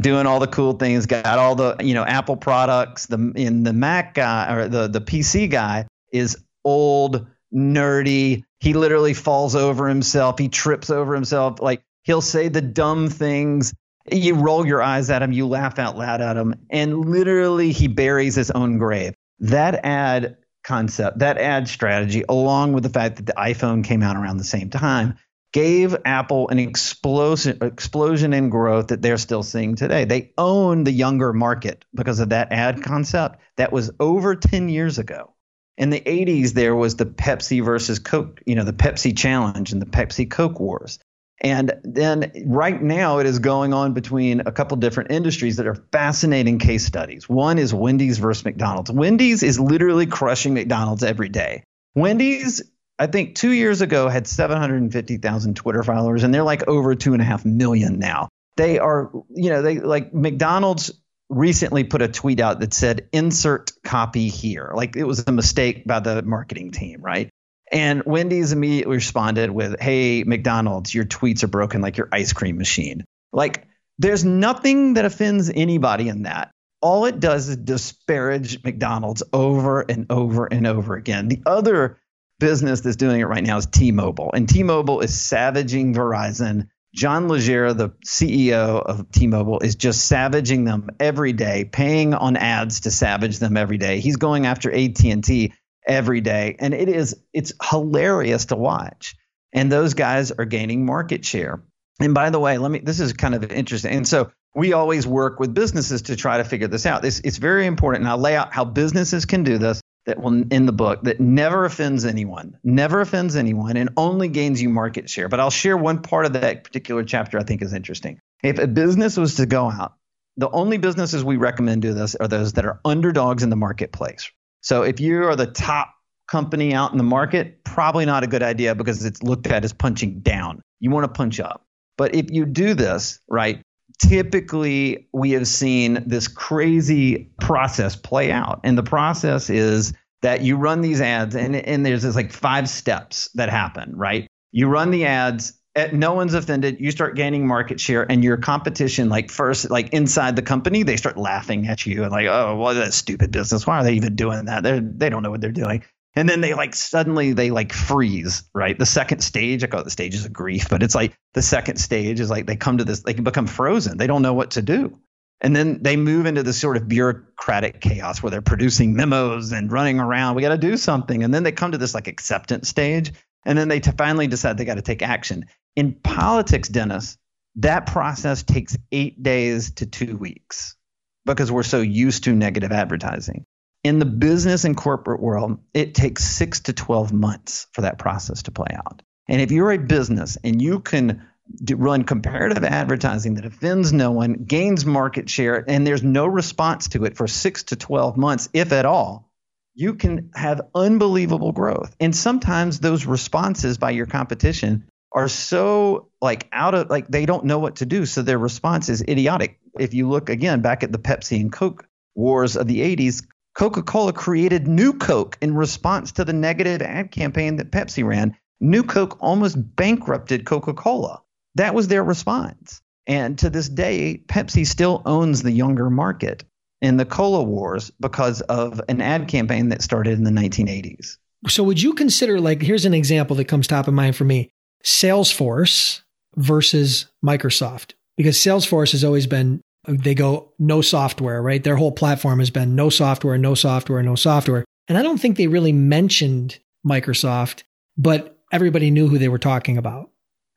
doing 0.00 0.26
all 0.26 0.40
the 0.40 0.48
cool 0.48 0.72
things, 0.72 1.06
got 1.06 1.38
all 1.38 1.54
the, 1.54 1.76
you 1.80 1.94
know, 1.94 2.04
Apple 2.04 2.36
products. 2.36 3.06
The 3.06 3.32
in 3.36 3.62
the 3.62 3.72
Mac 3.72 4.14
guy 4.14 4.52
or 4.52 4.68
the 4.68 4.88
the 4.88 5.00
PC 5.00 5.48
guy 5.50 5.86
is 6.12 6.36
old, 6.64 7.26
nerdy. 7.54 8.42
He 8.58 8.74
literally 8.74 9.14
falls 9.14 9.54
over 9.54 9.86
himself. 9.88 10.38
He 10.38 10.48
trips 10.48 10.90
over 10.90 11.14
himself. 11.14 11.60
Like 11.60 11.82
he'll 12.02 12.20
say 12.20 12.48
the 12.48 12.60
dumb 12.60 13.08
things. 13.08 13.72
You 14.10 14.34
roll 14.34 14.66
your 14.66 14.82
eyes 14.82 15.10
at 15.10 15.22
him, 15.22 15.30
you 15.30 15.46
laugh 15.46 15.78
out 15.78 15.96
loud 15.96 16.20
at 16.20 16.36
him, 16.36 16.56
and 16.70 17.08
literally 17.08 17.70
he 17.70 17.86
buries 17.86 18.34
his 18.34 18.50
own 18.50 18.78
grave. 18.78 19.14
That 19.42 19.84
ad 19.84 20.36
concept, 20.64 21.18
that 21.18 21.36
ad 21.36 21.68
strategy, 21.68 22.24
along 22.28 22.72
with 22.72 22.84
the 22.84 22.88
fact 22.88 23.16
that 23.16 23.26
the 23.26 23.34
iPhone 23.34 23.84
came 23.84 24.02
out 24.02 24.16
around 24.16 24.36
the 24.36 24.44
same 24.44 24.70
time, 24.70 25.16
gave 25.52 25.96
Apple 26.04 26.48
an 26.48 26.58
explosion 26.58 27.58
explosion 27.60 28.32
in 28.32 28.48
growth 28.48 28.88
that 28.88 29.02
they're 29.02 29.18
still 29.18 29.42
seeing 29.42 29.74
today. 29.74 30.04
They 30.04 30.32
own 30.38 30.84
the 30.84 30.92
younger 30.92 31.32
market 31.32 31.84
because 31.94 32.20
of 32.20 32.30
that 32.30 32.52
ad 32.52 32.82
concept 32.82 33.40
that 33.56 33.72
was 33.72 33.90
over 34.00 34.34
10 34.34 34.68
years 34.68 34.98
ago. 34.98 35.34
In 35.76 35.90
the 35.90 36.00
80s 36.00 36.52
there 36.52 36.76
was 36.76 36.96
the 36.96 37.06
Pepsi 37.06 37.64
versus 37.64 37.98
Coke, 37.98 38.40
you 38.46 38.54
know, 38.54 38.64
the 38.64 38.72
Pepsi 38.72 39.16
challenge 39.16 39.72
and 39.72 39.82
the 39.82 39.86
Pepsi 39.86 40.30
Coke 40.30 40.60
wars. 40.60 40.98
And 41.42 41.72
then 41.82 42.30
right 42.46 42.80
now 42.80 43.18
it 43.18 43.26
is 43.26 43.40
going 43.40 43.74
on 43.74 43.94
between 43.94 44.40
a 44.40 44.52
couple 44.52 44.76
different 44.76 45.10
industries 45.10 45.56
that 45.56 45.66
are 45.66 45.74
fascinating 45.74 46.60
case 46.60 46.86
studies. 46.86 47.28
One 47.28 47.58
is 47.58 47.74
Wendy's 47.74 48.18
versus 48.18 48.44
McDonald's. 48.44 48.92
Wendy's 48.92 49.42
is 49.42 49.58
literally 49.58 50.06
crushing 50.06 50.54
McDonald's 50.54 51.02
every 51.02 51.28
day. 51.28 51.64
Wendy's 51.96 52.62
I 52.98 53.08
think 53.08 53.34
two 53.34 53.50
years 53.50 53.80
ago 53.80 54.08
had 54.08 54.28
750,000 54.28 55.56
Twitter 55.56 55.82
followers, 55.82 56.22
and 56.22 56.32
they're 56.32 56.44
like 56.44 56.68
over 56.68 56.94
two 56.94 57.14
and 57.14 57.22
a 57.22 57.24
half 57.24 57.44
million 57.44 57.98
now. 57.98 58.28
They 58.56 58.78
are, 58.78 59.10
you 59.30 59.50
know, 59.50 59.62
they 59.62 59.80
like 59.80 60.14
McDonald's 60.14 60.92
recently 61.28 61.82
put 61.82 62.02
a 62.02 62.08
tweet 62.08 62.38
out 62.38 62.60
that 62.60 62.74
said 62.74 63.08
insert 63.12 63.72
copy 63.82 64.28
here. 64.28 64.70
Like 64.74 64.94
it 64.94 65.04
was 65.04 65.24
a 65.26 65.32
mistake 65.32 65.84
by 65.84 65.98
the 66.00 66.22
marketing 66.22 66.70
team, 66.70 67.00
right? 67.00 67.28
And 67.72 68.02
Wendy's 68.04 68.52
immediately 68.52 68.96
responded 68.96 69.50
with, 69.50 69.80
Hey, 69.80 70.24
McDonald's, 70.24 70.94
your 70.94 71.04
tweets 71.04 71.42
are 71.42 71.48
broken 71.48 71.80
like 71.80 71.96
your 71.96 72.08
ice 72.12 72.32
cream 72.32 72.58
machine. 72.58 73.04
Like 73.32 73.66
there's 73.98 74.24
nothing 74.24 74.94
that 74.94 75.04
offends 75.04 75.50
anybody 75.50 76.08
in 76.08 76.22
that. 76.22 76.50
All 76.82 77.06
it 77.06 77.20
does 77.20 77.48
is 77.48 77.56
disparage 77.56 78.62
McDonald's 78.64 79.22
over 79.32 79.80
and 79.80 80.06
over 80.10 80.46
and 80.46 80.66
over 80.66 80.96
again. 80.96 81.28
The 81.28 81.40
other 81.46 81.98
business 82.40 82.80
that's 82.80 82.96
doing 82.96 83.20
it 83.20 83.28
right 83.28 83.44
now 83.44 83.56
is 83.56 83.66
T-Mobile, 83.66 84.32
and 84.34 84.48
T-Mobile 84.48 85.00
is 85.00 85.18
savaging 85.18 85.94
Verizon. 85.94 86.66
John 86.92 87.28
Legere, 87.28 87.72
the 87.72 87.90
CEO 88.04 88.82
of 88.82 89.10
T-Mobile, 89.12 89.60
is 89.60 89.76
just 89.76 90.06
savaging 90.06 90.64
them 90.64 90.90
every 90.98 91.32
day, 91.32 91.64
paying 91.64 92.14
on 92.14 92.36
ads 92.36 92.80
to 92.80 92.90
savage 92.90 93.38
them 93.38 93.56
every 93.56 93.78
day. 93.78 94.00
He's 94.00 94.16
going 94.16 94.46
after 94.46 94.72
AT&T 94.74 95.52
every 95.86 96.20
day, 96.20 96.56
and 96.58 96.74
it 96.74 96.88
is 96.88 97.16
it's 97.32 97.52
hilarious 97.62 98.46
to 98.46 98.56
watch. 98.56 99.16
And 99.52 99.70
those 99.70 99.94
guys 99.94 100.30
are 100.32 100.44
gaining 100.44 100.86
market 100.86 101.24
share. 101.24 101.62
And 102.00 102.14
by 102.14 102.30
the 102.30 102.40
way, 102.40 102.58
let 102.58 102.70
me 102.70 102.78
this 102.78 103.00
is 103.00 103.12
kind 103.12 103.34
of 103.34 103.50
interesting. 103.52 103.92
And 103.92 104.08
so 104.08 104.30
we 104.54 104.72
always 104.72 105.06
work 105.06 105.40
with 105.40 105.54
businesses 105.54 106.02
to 106.02 106.16
try 106.16 106.38
to 106.38 106.44
figure 106.44 106.68
this 106.68 106.86
out. 106.86 107.04
It's, 107.04 107.20
it's 107.20 107.38
very 107.38 107.66
important. 107.66 108.02
And 108.02 108.10
I'll 108.10 108.18
lay 108.18 108.36
out 108.36 108.52
how 108.52 108.64
businesses 108.64 109.24
can 109.24 109.44
do 109.44 109.58
this 109.58 109.80
that 110.04 110.20
will 110.20 110.42
in 110.52 110.66
the 110.66 110.72
book 110.72 111.02
that 111.04 111.20
never 111.20 111.64
offends 111.64 112.04
anyone, 112.04 112.58
never 112.64 113.00
offends 113.00 113.36
anyone, 113.36 113.76
and 113.76 113.90
only 113.96 114.28
gains 114.28 114.60
you 114.60 114.68
market 114.68 115.08
share. 115.08 115.28
But 115.28 115.40
I'll 115.40 115.50
share 115.50 115.76
one 115.76 116.02
part 116.02 116.26
of 116.26 116.34
that 116.34 116.64
particular 116.64 117.04
chapter 117.04 117.38
I 117.38 117.44
think 117.44 117.62
is 117.62 117.72
interesting. 117.72 118.20
If 118.42 118.58
a 118.58 118.66
business 118.66 119.16
was 119.16 119.36
to 119.36 119.46
go 119.46 119.70
out, 119.70 119.94
the 120.36 120.50
only 120.50 120.78
businesses 120.78 121.22
we 121.22 121.36
recommend 121.36 121.82
do 121.82 121.94
this 121.94 122.14
are 122.14 122.26
those 122.26 122.54
that 122.54 122.66
are 122.66 122.80
underdogs 122.84 123.42
in 123.42 123.50
the 123.50 123.56
marketplace. 123.56 124.30
So 124.62 124.82
if 124.82 125.00
you 125.00 125.24
are 125.24 125.36
the 125.36 125.46
top 125.46 125.94
company 126.28 126.72
out 126.72 126.92
in 126.92 126.98
the 126.98 127.04
market, 127.04 127.62
probably 127.64 128.06
not 128.06 128.24
a 128.24 128.26
good 128.26 128.42
idea 128.42 128.74
because 128.74 129.04
it's 129.04 129.22
looked 129.22 129.46
at 129.46 129.64
as 129.64 129.72
punching 129.72 130.20
down. 130.20 130.62
You 130.80 130.90
want 130.90 131.04
to 131.04 131.08
punch 131.08 131.40
up. 131.40 131.66
But 131.98 132.14
if 132.14 132.30
you 132.30 132.46
do 132.46 132.74
this, 132.74 133.20
right, 133.28 133.60
typically 134.00 135.08
we 135.12 135.32
have 135.32 135.46
seen 135.46 136.02
this 136.06 136.28
crazy 136.28 137.30
process 137.40 137.96
play 137.96 138.32
out. 138.32 138.60
And 138.64 138.78
the 138.78 138.82
process 138.82 139.50
is 139.50 139.92
that 140.22 140.42
you 140.42 140.56
run 140.56 140.80
these 140.80 141.00
ads 141.00 141.34
and, 141.34 141.54
and 141.56 141.84
there's 141.84 142.02
this 142.02 142.14
like 142.14 142.32
five 142.32 142.68
steps 142.68 143.28
that 143.34 143.50
happen, 143.50 143.94
right? 143.96 144.26
You 144.52 144.68
run 144.68 144.90
the 144.90 145.04
ads, 145.04 145.52
no 145.92 146.12
one's 146.12 146.34
offended, 146.34 146.80
you 146.80 146.90
start 146.90 147.16
gaining 147.16 147.46
market 147.46 147.80
share 147.80 148.10
and 148.10 148.22
your 148.22 148.36
competition, 148.36 149.08
like 149.08 149.30
first, 149.30 149.70
like 149.70 149.90
inside 149.90 150.36
the 150.36 150.42
company, 150.42 150.82
they 150.82 150.96
start 150.96 151.16
laughing 151.16 151.66
at 151.66 151.86
you 151.86 152.02
and 152.02 152.12
like, 152.12 152.26
oh, 152.26 152.56
well, 152.56 152.74
that's 152.74 152.96
stupid 152.96 153.30
business. 153.30 153.66
Why 153.66 153.78
are 153.78 153.84
they 153.84 153.94
even 153.94 154.14
doing 154.14 154.46
that? 154.46 154.62
They're, 154.62 154.80
they 154.80 155.08
don't 155.08 155.22
know 155.22 155.30
what 155.30 155.40
they're 155.40 155.50
doing. 155.50 155.82
And 156.14 156.28
then 156.28 156.42
they 156.42 156.52
like 156.52 156.74
suddenly 156.74 157.32
they 157.32 157.50
like 157.50 157.72
freeze 157.72 158.44
right? 158.52 158.78
The 158.78 158.84
second 158.84 159.20
stage 159.20 159.64
i 159.64 159.66
call 159.66 159.80
it 159.80 159.84
the 159.84 159.90
stages 159.90 160.26
of 160.26 160.32
grief 160.32 160.68
but 160.68 160.82
it's 160.82 160.94
like 160.94 161.16
the 161.32 161.40
second 161.40 161.76
stage 161.76 162.20
is 162.20 162.28
like 162.28 162.46
they 162.46 162.56
come 162.56 162.78
to 162.78 162.84
this 162.84 163.00
they 163.00 163.14
can 163.14 163.24
become 163.24 163.46
frozen. 163.46 163.96
They 163.96 164.06
don't 164.06 164.22
know 164.22 164.34
what 164.34 164.52
to 164.52 164.62
do. 164.62 164.98
And 165.40 165.56
then 165.56 165.82
they 165.82 165.96
move 165.96 166.26
into 166.26 166.42
this 166.42 166.60
sort 166.60 166.76
of 166.76 166.86
bureaucratic 166.86 167.80
chaos 167.80 168.22
where 168.22 168.30
they're 168.30 168.42
producing 168.42 168.94
memos 168.94 169.50
and 169.50 169.72
running 169.72 169.98
around. 169.98 170.36
We 170.36 170.42
got 170.42 170.50
to 170.50 170.58
do 170.58 170.76
something. 170.76 171.24
And 171.24 171.34
then 171.34 171.42
they 171.42 171.50
come 171.50 171.72
to 171.72 171.78
this 171.78 171.94
like 171.94 172.06
acceptance 172.06 172.68
stage 172.68 173.12
and 173.44 173.58
then 173.58 173.68
they 173.68 173.80
t- 173.80 173.90
finally 173.96 174.26
decide 174.26 174.56
they 174.56 174.64
got 174.64 174.74
to 174.74 174.82
take 174.82 175.02
action 175.02 175.46
in 175.76 175.92
politics 175.92 176.68
dennis 176.68 177.18
that 177.56 177.86
process 177.86 178.42
takes 178.42 178.76
eight 178.90 179.22
days 179.22 179.72
to 179.72 179.86
two 179.86 180.16
weeks 180.16 180.76
because 181.24 181.52
we're 181.52 181.62
so 181.62 181.80
used 181.80 182.24
to 182.24 182.34
negative 182.34 182.72
advertising 182.72 183.44
in 183.84 183.98
the 183.98 184.04
business 184.04 184.64
and 184.64 184.76
corporate 184.76 185.20
world, 185.20 185.58
it 185.74 185.94
takes 185.94 186.24
six 186.24 186.60
to 186.60 186.72
12 186.72 187.12
months 187.12 187.66
for 187.72 187.82
that 187.82 187.98
process 187.98 188.44
to 188.44 188.50
play 188.50 188.74
out. 188.74 189.02
And 189.28 189.40
if 189.40 189.50
you're 189.50 189.72
a 189.72 189.78
business 189.78 190.38
and 190.42 190.60
you 190.60 190.80
can 190.80 191.26
run 191.70 192.04
comparative 192.04 192.62
advertising 192.64 193.34
that 193.34 193.44
offends 193.44 193.92
no 193.92 194.12
one, 194.12 194.34
gains 194.34 194.86
market 194.86 195.28
share, 195.28 195.64
and 195.66 195.86
there's 195.86 196.02
no 196.02 196.26
response 196.26 196.88
to 196.88 197.04
it 197.04 197.16
for 197.16 197.26
six 197.26 197.64
to 197.64 197.76
12 197.76 198.16
months, 198.16 198.48
if 198.52 198.72
at 198.72 198.86
all, 198.86 199.31
you 199.74 199.94
can 199.94 200.30
have 200.34 200.60
unbelievable 200.74 201.52
growth. 201.52 201.94
And 202.00 202.14
sometimes 202.14 202.78
those 202.78 203.06
responses 203.06 203.78
by 203.78 203.90
your 203.90 204.06
competition 204.06 204.84
are 205.12 205.28
so 205.28 206.08
like 206.20 206.48
out 206.52 206.74
of 206.74 206.90
like 206.90 207.08
they 207.08 207.26
don't 207.26 207.44
know 207.44 207.58
what 207.58 207.76
to 207.76 207.86
do. 207.86 208.06
So 208.06 208.22
their 208.22 208.38
response 208.38 208.88
is 208.88 209.02
idiotic. 209.02 209.58
If 209.78 209.94
you 209.94 210.08
look 210.08 210.28
again 210.28 210.60
back 210.60 210.82
at 210.82 210.92
the 210.92 210.98
Pepsi 210.98 211.40
and 211.40 211.52
Coke 211.52 211.86
wars 212.14 212.56
of 212.56 212.66
the 212.66 212.80
80s, 212.96 213.24
Coca 213.54 213.82
Cola 213.82 214.12
created 214.12 214.66
New 214.66 214.94
Coke 214.94 215.36
in 215.40 215.54
response 215.54 216.12
to 216.12 216.24
the 216.24 216.32
negative 216.32 216.82
ad 216.82 217.10
campaign 217.10 217.56
that 217.56 217.70
Pepsi 217.70 218.04
ran. 218.04 218.36
New 218.60 218.82
Coke 218.82 219.18
almost 219.20 219.56
bankrupted 219.76 220.46
Coca 220.46 220.72
Cola. 220.72 221.22
That 221.56 221.74
was 221.74 221.88
their 221.88 222.02
response. 222.02 222.80
And 223.06 223.38
to 223.38 223.50
this 223.50 223.68
day, 223.68 224.22
Pepsi 224.26 224.66
still 224.66 225.02
owns 225.04 225.42
the 225.42 225.52
younger 225.52 225.90
market 225.90 226.44
in 226.82 226.98
the 226.98 227.06
cola 227.06 227.42
wars 227.42 227.90
because 228.00 228.42
of 228.42 228.80
an 228.88 229.00
ad 229.00 229.28
campaign 229.28 229.70
that 229.70 229.80
started 229.80 230.18
in 230.18 230.24
the 230.24 230.30
1980s. 230.30 231.16
So, 231.48 231.64
would 231.64 231.80
you 231.80 231.94
consider, 231.94 232.40
like, 232.40 232.60
here's 232.60 232.84
an 232.84 232.94
example 232.94 233.34
that 233.36 233.46
comes 233.46 233.66
top 233.66 233.88
of 233.88 233.94
mind 233.94 234.14
for 234.16 234.24
me 234.24 234.50
Salesforce 234.84 236.02
versus 236.36 237.06
Microsoft? 237.24 237.94
Because 238.16 238.36
Salesforce 238.36 238.92
has 238.92 239.04
always 239.04 239.26
been 239.26 239.62
they 239.88 240.14
go 240.14 240.52
no 240.58 240.80
software, 240.80 241.42
right? 241.42 241.64
Their 241.64 241.76
whole 241.76 241.90
platform 241.90 242.38
has 242.38 242.50
been 242.50 242.76
no 242.76 242.88
software, 242.88 243.36
no 243.36 243.54
software, 243.54 244.02
no 244.02 244.14
software. 244.14 244.64
And 244.88 244.96
I 244.96 245.02
don't 245.02 245.18
think 245.18 245.36
they 245.36 245.48
really 245.48 245.72
mentioned 245.72 246.60
Microsoft, 246.86 247.64
but 247.96 248.38
everybody 248.52 248.92
knew 248.92 249.08
who 249.08 249.18
they 249.18 249.28
were 249.28 249.38
talking 249.38 249.78
about. 249.78 250.11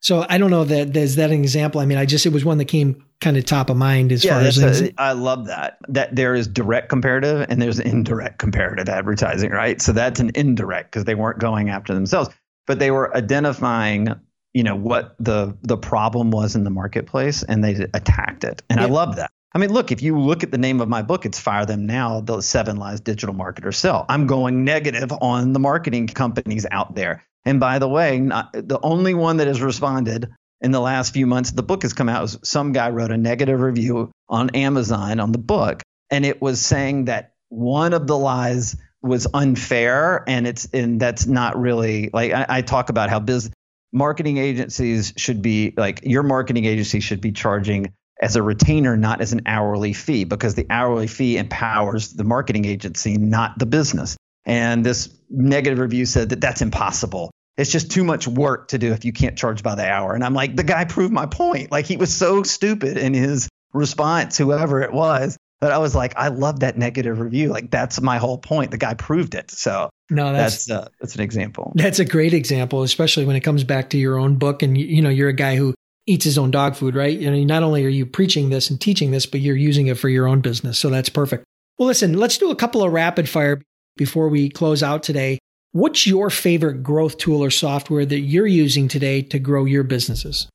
So 0.05 0.23
I 0.29 0.37
don't 0.37 0.51
know 0.51 0.65
that 0.65 0.93
there's 0.93 1.15
that 1.15 1.31
an 1.31 1.39
example. 1.39 1.81
I 1.81 1.87
mean, 1.87 1.97
I 1.97 2.05
just 2.05 2.27
it 2.27 2.31
was 2.31 2.45
one 2.45 2.59
that 2.59 2.65
came 2.65 3.03
kind 3.21 3.37
of 3.37 3.45
top 3.45 3.71
of 3.71 3.77
mind 3.77 4.11
as 4.11 4.23
yeah, 4.23 4.33
far 4.33 4.41
as 4.41 4.81
a, 4.81 4.93
I 5.01 5.13
love 5.13 5.47
that. 5.47 5.79
That 5.87 6.15
there 6.15 6.35
is 6.35 6.47
direct 6.47 6.89
comparative 6.89 7.47
and 7.49 7.59
there's 7.59 7.79
indirect 7.79 8.37
comparative 8.37 8.87
advertising, 8.87 9.49
right? 9.49 9.81
So 9.81 9.93
that's 9.93 10.19
an 10.19 10.29
indirect 10.35 10.91
because 10.91 11.05
they 11.05 11.15
weren't 11.15 11.39
going 11.39 11.71
after 11.71 11.95
themselves, 11.95 12.29
but 12.67 12.77
they 12.77 12.91
were 12.91 13.17
identifying 13.17 14.09
you 14.53 14.61
know 14.61 14.75
what 14.75 15.15
the 15.19 15.57
the 15.63 15.75
problem 15.75 16.29
was 16.29 16.55
in 16.55 16.65
the 16.65 16.69
marketplace 16.69 17.41
and 17.41 17.63
they 17.63 17.73
attacked 17.95 18.43
it 18.43 18.61
and 18.69 18.79
yeah. 18.79 18.85
i 18.85 18.89
love 18.89 19.17
that 19.17 19.29
i 19.53 19.57
mean 19.57 19.69
look 19.69 19.91
if 19.91 20.01
you 20.01 20.17
look 20.17 20.43
at 20.43 20.51
the 20.51 20.57
name 20.57 20.79
of 20.79 20.87
my 20.87 21.01
book 21.01 21.25
it's 21.25 21.37
fire 21.37 21.65
them 21.65 21.85
now 21.85 22.21
the 22.21 22.39
seven 22.39 22.77
lies 22.77 23.01
digital 23.01 23.35
marketers 23.35 23.75
sell 23.75 24.05
i'm 24.07 24.27
going 24.27 24.63
negative 24.63 25.11
on 25.19 25.51
the 25.51 25.59
marketing 25.59 26.07
companies 26.07 26.65
out 26.71 26.95
there 26.95 27.21
and 27.45 27.59
by 27.59 27.79
the 27.79 27.87
way 27.87 28.19
not, 28.19 28.55
uh, 28.55 28.61
the 28.63 28.79
only 28.81 29.13
one 29.13 29.37
that 29.37 29.47
has 29.47 29.61
responded 29.61 30.29
in 30.61 30.71
the 30.71 30.79
last 30.79 31.13
few 31.13 31.27
months 31.27 31.51
the 31.51 31.63
book 31.63 31.83
has 31.83 31.93
come 31.93 32.09
out 32.09 32.23
is 32.23 32.37
some 32.43 32.71
guy 32.71 32.89
wrote 32.89 33.11
a 33.11 33.17
negative 33.17 33.59
review 33.59 34.11
on 34.29 34.49
amazon 34.51 35.19
on 35.19 35.31
the 35.31 35.37
book 35.37 35.81
and 36.09 36.25
it 36.25 36.41
was 36.41 36.61
saying 36.61 37.05
that 37.05 37.33
one 37.49 37.93
of 37.93 38.07
the 38.07 38.17
lies 38.17 38.75
was 39.01 39.27
unfair 39.33 40.23
and 40.27 40.47
it's 40.47 40.65
and 40.73 40.99
that's 40.99 41.27
not 41.27 41.59
really 41.59 42.09
like 42.11 42.31
I, 42.33 42.45
I 42.49 42.61
talk 42.61 42.89
about 42.89 43.09
how 43.09 43.19
business 43.19 43.53
marketing 43.95 44.37
agencies 44.37 45.13
should 45.15 45.41
be 45.41 45.73
like 45.77 46.01
your 46.03 46.23
marketing 46.23 46.65
agency 46.65 46.99
should 46.99 47.21
be 47.21 47.31
charging 47.31 47.93
as 48.21 48.35
a 48.35 48.43
retainer, 48.43 48.95
not 48.97 49.21
as 49.21 49.33
an 49.33 49.41
hourly 49.45 49.93
fee, 49.93 50.23
because 50.23 50.55
the 50.55 50.65
hourly 50.69 51.07
fee 51.07 51.37
empowers 51.37 52.13
the 52.13 52.23
marketing 52.23 52.65
agency, 52.65 53.17
not 53.17 53.57
the 53.57 53.65
business. 53.65 54.15
And 54.45 54.85
this 54.85 55.09
negative 55.29 55.79
review 55.79 56.05
said 56.05 56.29
that 56.29 56.41
that's 56.41 56.61
impossible. 56.61 57.31
It's 57.57 57.71
just 57.71 57.91
too 57.91 58.03
much 58.03 58.27
work 58.27 58.69
to 58.69 58.77
do 58.77 58.91
if 58.91 59.05
you 59.05 59.13
can't 59.13 59.37
charge 59.37 59.63
by 59.63 59.75
the 59.75 59.89
hour. 59.89 60.13
And 60.13 60.23
I'm 60.23 60.33
like, 60.33 60.55
the 60.55 60.63
guy 60.63 60.85
proved 60.85 61.13
my 61.13 61.25
point. 61.25 61.71
Like 61.71 61.85
he 61.85 61.97
was 61.97 62.13
so 62.13 62.43
stupid 62.43 62.97
in 62.97 63.13
his 63.13 63.47
response, 63.73 64.37
whoever 64.37 64.81
it 64.81 64.91
was, 64.91 65.37
that 65.61 65.71
I 65.71 65.77
was 65.77 65.95
like, 65.95 66.15
I 66.17 66.27
love 66.27 66.59
that 66.59 66.77
negative 66.77 67.19
review. 67.19 67.49
Like 67.49 67.71
that's 67.71 68.01
my 68.01 68.17
whole 68.17 68.37
point. 68.37 68.71
The 68.71 68.77
guy 68.77 68.93
proved 68.93 69.35
it. 69.35 69.51
So 69.51 69.89
no, 70.09 70.33
that's 70.33 70.65
that's, 70.65 70.85
uh, 70.85 70.89
that's 70.99 71.15
an 71.15 71.21
example. 71.21 71.71
That's 71.75 71.99
a 71.99 72.05
great 72.05 72.33
example, 72.33 72.83
especially 72.83 73.25
when 73.25 73.35
it 73.35 73.41
comes 73.41 73.63
back 73.63 73.89
to 73.91 73.97
your 73.97 74.17
own 74.17 74.35
book. 74.35 74.61
And 74.61 74.77
you, 74.77 74.85
you 74.85 75.01
know, 75.01 75.09
you're 75.09 75.29
a 75.29 75.33
guy 75.33 75.55
who 75.55 75.73
eats 76.05 76.25
his 76.25 76.37
own 76.37 76.51
dog 76.51 76.75
food, 76.75 76.93
right? 76.93 77.17
You 77.17 77.31
know, 77.31 77.43
not 77.43 77.63
only 77.63 77.85
are 77.85 77.89
you 77.89 78.05
preaching 78.05 78.49
this 78.49 78.69
and 78.69 78.79
teaching 78.79 79.11
this, 79.11 79.25
but 79.25 79.39
you're 79.39 79.55
using 79.55 79.87
it 79.87 79.97
for 79.97 80.09
your 80.09 80.27
own 80.27 80.41
business. 80.41 80.77
So 80.77 80.89
that's 80.89 81.09
perfect. 81.09 81.45
Well, 81.79 81.87
listen, 81.87 82.13
let's 82.13 82.37
do 82.37 82.51
a 82.51 82.55
couple 82.55 82.83
of 82.83 82.91
rapid 82.91 83.27
fire 83.27 83.61
before 83.97 84.29
we 84.29 84.49
close 84.49 84.83
out 84.83 85.03
today. 85.03 85.39
What's 85.75 86.07
your 86.07 86.29
favorite 86.29 86.83
growth 86.83 87.17
tool 87.17 87.43
or 87.43 87.49
software 87.49 88.05
that 88.05 88.21
you're 88.21 88.47
using 88.47 88.87
today 88.87 89.21
to 89.23 89.39
grow 89.39 89.65
your 89.65 89.83
businesses? 89.83 90.47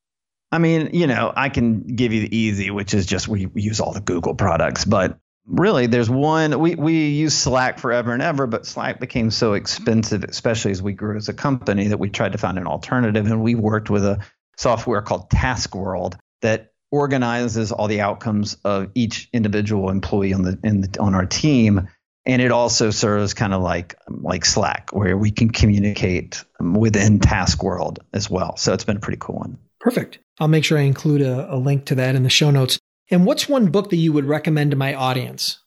I 0.51 0.57
mean, 0.57 0.95
you 0.95 1.07
know, 1.07 1.31
I 1.37 1.51
can 1.51 1.83
give 1.83 2.15
you 2.15 2.23
the 2.23 2.35
easy, 2.35 2.71
which 2.71 2.95
is 2.95 3.05
just 3.05 3.29
we 3.29 3.47
use 3.55 3.81
all 3.81 3.93
the 3.93 4.01
Google 4.01 4.35
products, 4.35 4.87
but 4.87 5.19
really 5.45 5.87
there's 5.87 6.09
one 6.09 6.59
we, 6.59 6.75
we 6.75 7.09
use 7.09 7.35
slack 7.35 7.79
forever 7.79 8.15
and 8.15 8.23
ever 8.23 8.47
but 8.47 8.65
slack 8.65 9.01
became 9.01 9.31
so 9.31 9.55
expensive 9.55 10.23
especially 10.23 10.71
as 10.71 10.83
we 10.83 10.93
grew 10.93 11.17
as 11.17 11.31
a 11.31 11.35
company 11.35 11.89
that 11.89 11.99
we 11.99 12.11
tried 12.11 12.33
to 12.33 12.39
find 12.39 12.59
an 12.59 12.67
alternative 12.67 13.27
and 13.27 13.43
we 13.43 13.55
worked 13.55 13.89
with 13.89 14.05
a 14.05 14.21
software 14.59 15.01
called 15.01 15.29
taskworld 15.31 16.15
that 16.43 16.73
organizes 16.93 17.73
all 17.73 17.89
the 17.89 18.03
outcomes 18.03 18.59
of 18.65 18.91
each 18.95 19.29
individual 19.33 19.91
employee 19.91 20.35
on 20.35 20.43
the, 20.43 20.59
in 20.63 20.83
the 20.83 21.01
on 21.01 21.15
our 21.15 21.27
team 21.27 21.89
and 22.31 22.41
it 22.41 22.53
also 22.53 22.91
serves 22.91 23.35
kind 23.35 23.53
of 23.53 23.63
like 23.63 23.95
like 24.09 24.45
slack 24.45 24.91
where 24.93 25.17
we 25.17 25.31
can 25.31 25.51
communicate 25.51 26.45
within 26.61 27.19
taskworld 27.19 27.99
as 28.13 28.31
well 28.31 28.57
so 28.57 28.73
it's 28.73 28.85
been 28.85 28.97
a 28.97 29.01
pretty 29.01 29.19
cool 29.21 29.37
one 29.37 29.59
perfect 29.79 30.19
i'll 30.39 30.49
make 30.49 30.65
sure 30.65 30.79
i 30.79 30.83
include 30.83 31.21
a, 31.21 31.55
a 31.55 31.57
link 31.57 31.85
to 31.87 31.95
that 31.95 32.15
in 32.15 32.23
the 32.23 32.31
show 32.31 32.51
notes 32.51 32.79
and 33.11 33.27
what's 33.27 33.49
one 33.49 33.71
book 33.71 33.91
that 33.91 33.97
you 33.97 34.13
would 34.13 34.27
recommend 34.27 34.71
to 34.71 34.77
my 34.77 34.95
audience? 34.95 35.59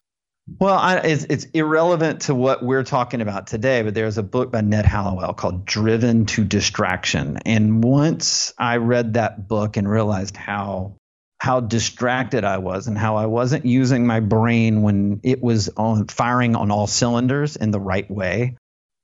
Well, 0.60 0.76
I, 0.76 0.98
it's, 0.98 1.24
it's, 1.26 1.46
irrelevant 1.54 2.24
to 2.24 2.36
what 2.36 2.64
we're 2.64 2.84
talking 2.84 3.22
about 3.22 3.48
today, 3.48 3.82
but 3.82 3.94
there's 3.94 4.18
a 4.18 4.24
book 4.24 4.52
by 4.52 4.62
Ned 4.62 4.86
Hallowell 4.86 5.34
called 5.34 5.66
Driven 5.66 6.26
to 6.28 6.44
Distraction. 6.44 7.38
And 7.46 7.82
once 7.82 8.54
I 8.58 8.78
read 8.78 9.14
that 9.14 9.48
book 9.48 9.78
and 9.78 9.90
realized 9.90 10.36
how 10.36 10.98
how 11.44 11.60
distracted 11.60 12.46
I 12.46 12.60
was 12.60 12.88
and 12.88 12.98
how 12.98 13.18
I 13.18 13.26
wasn't 13.26 13.66
using 13.66 14.08
my 14.08 14.22
brain 14.22 14.82
when 14.82 15.20
it 15.24 15.44
was 15.44 15.68
on 15.76 16.08
firing 16.08 16.56
on 16.56 16.72
all 16.72 16.88
cylinders 16.88 17.58
in 17.58 17.72
the 17.72 17.82
right 17.82 18.10
way, 18.10 18.56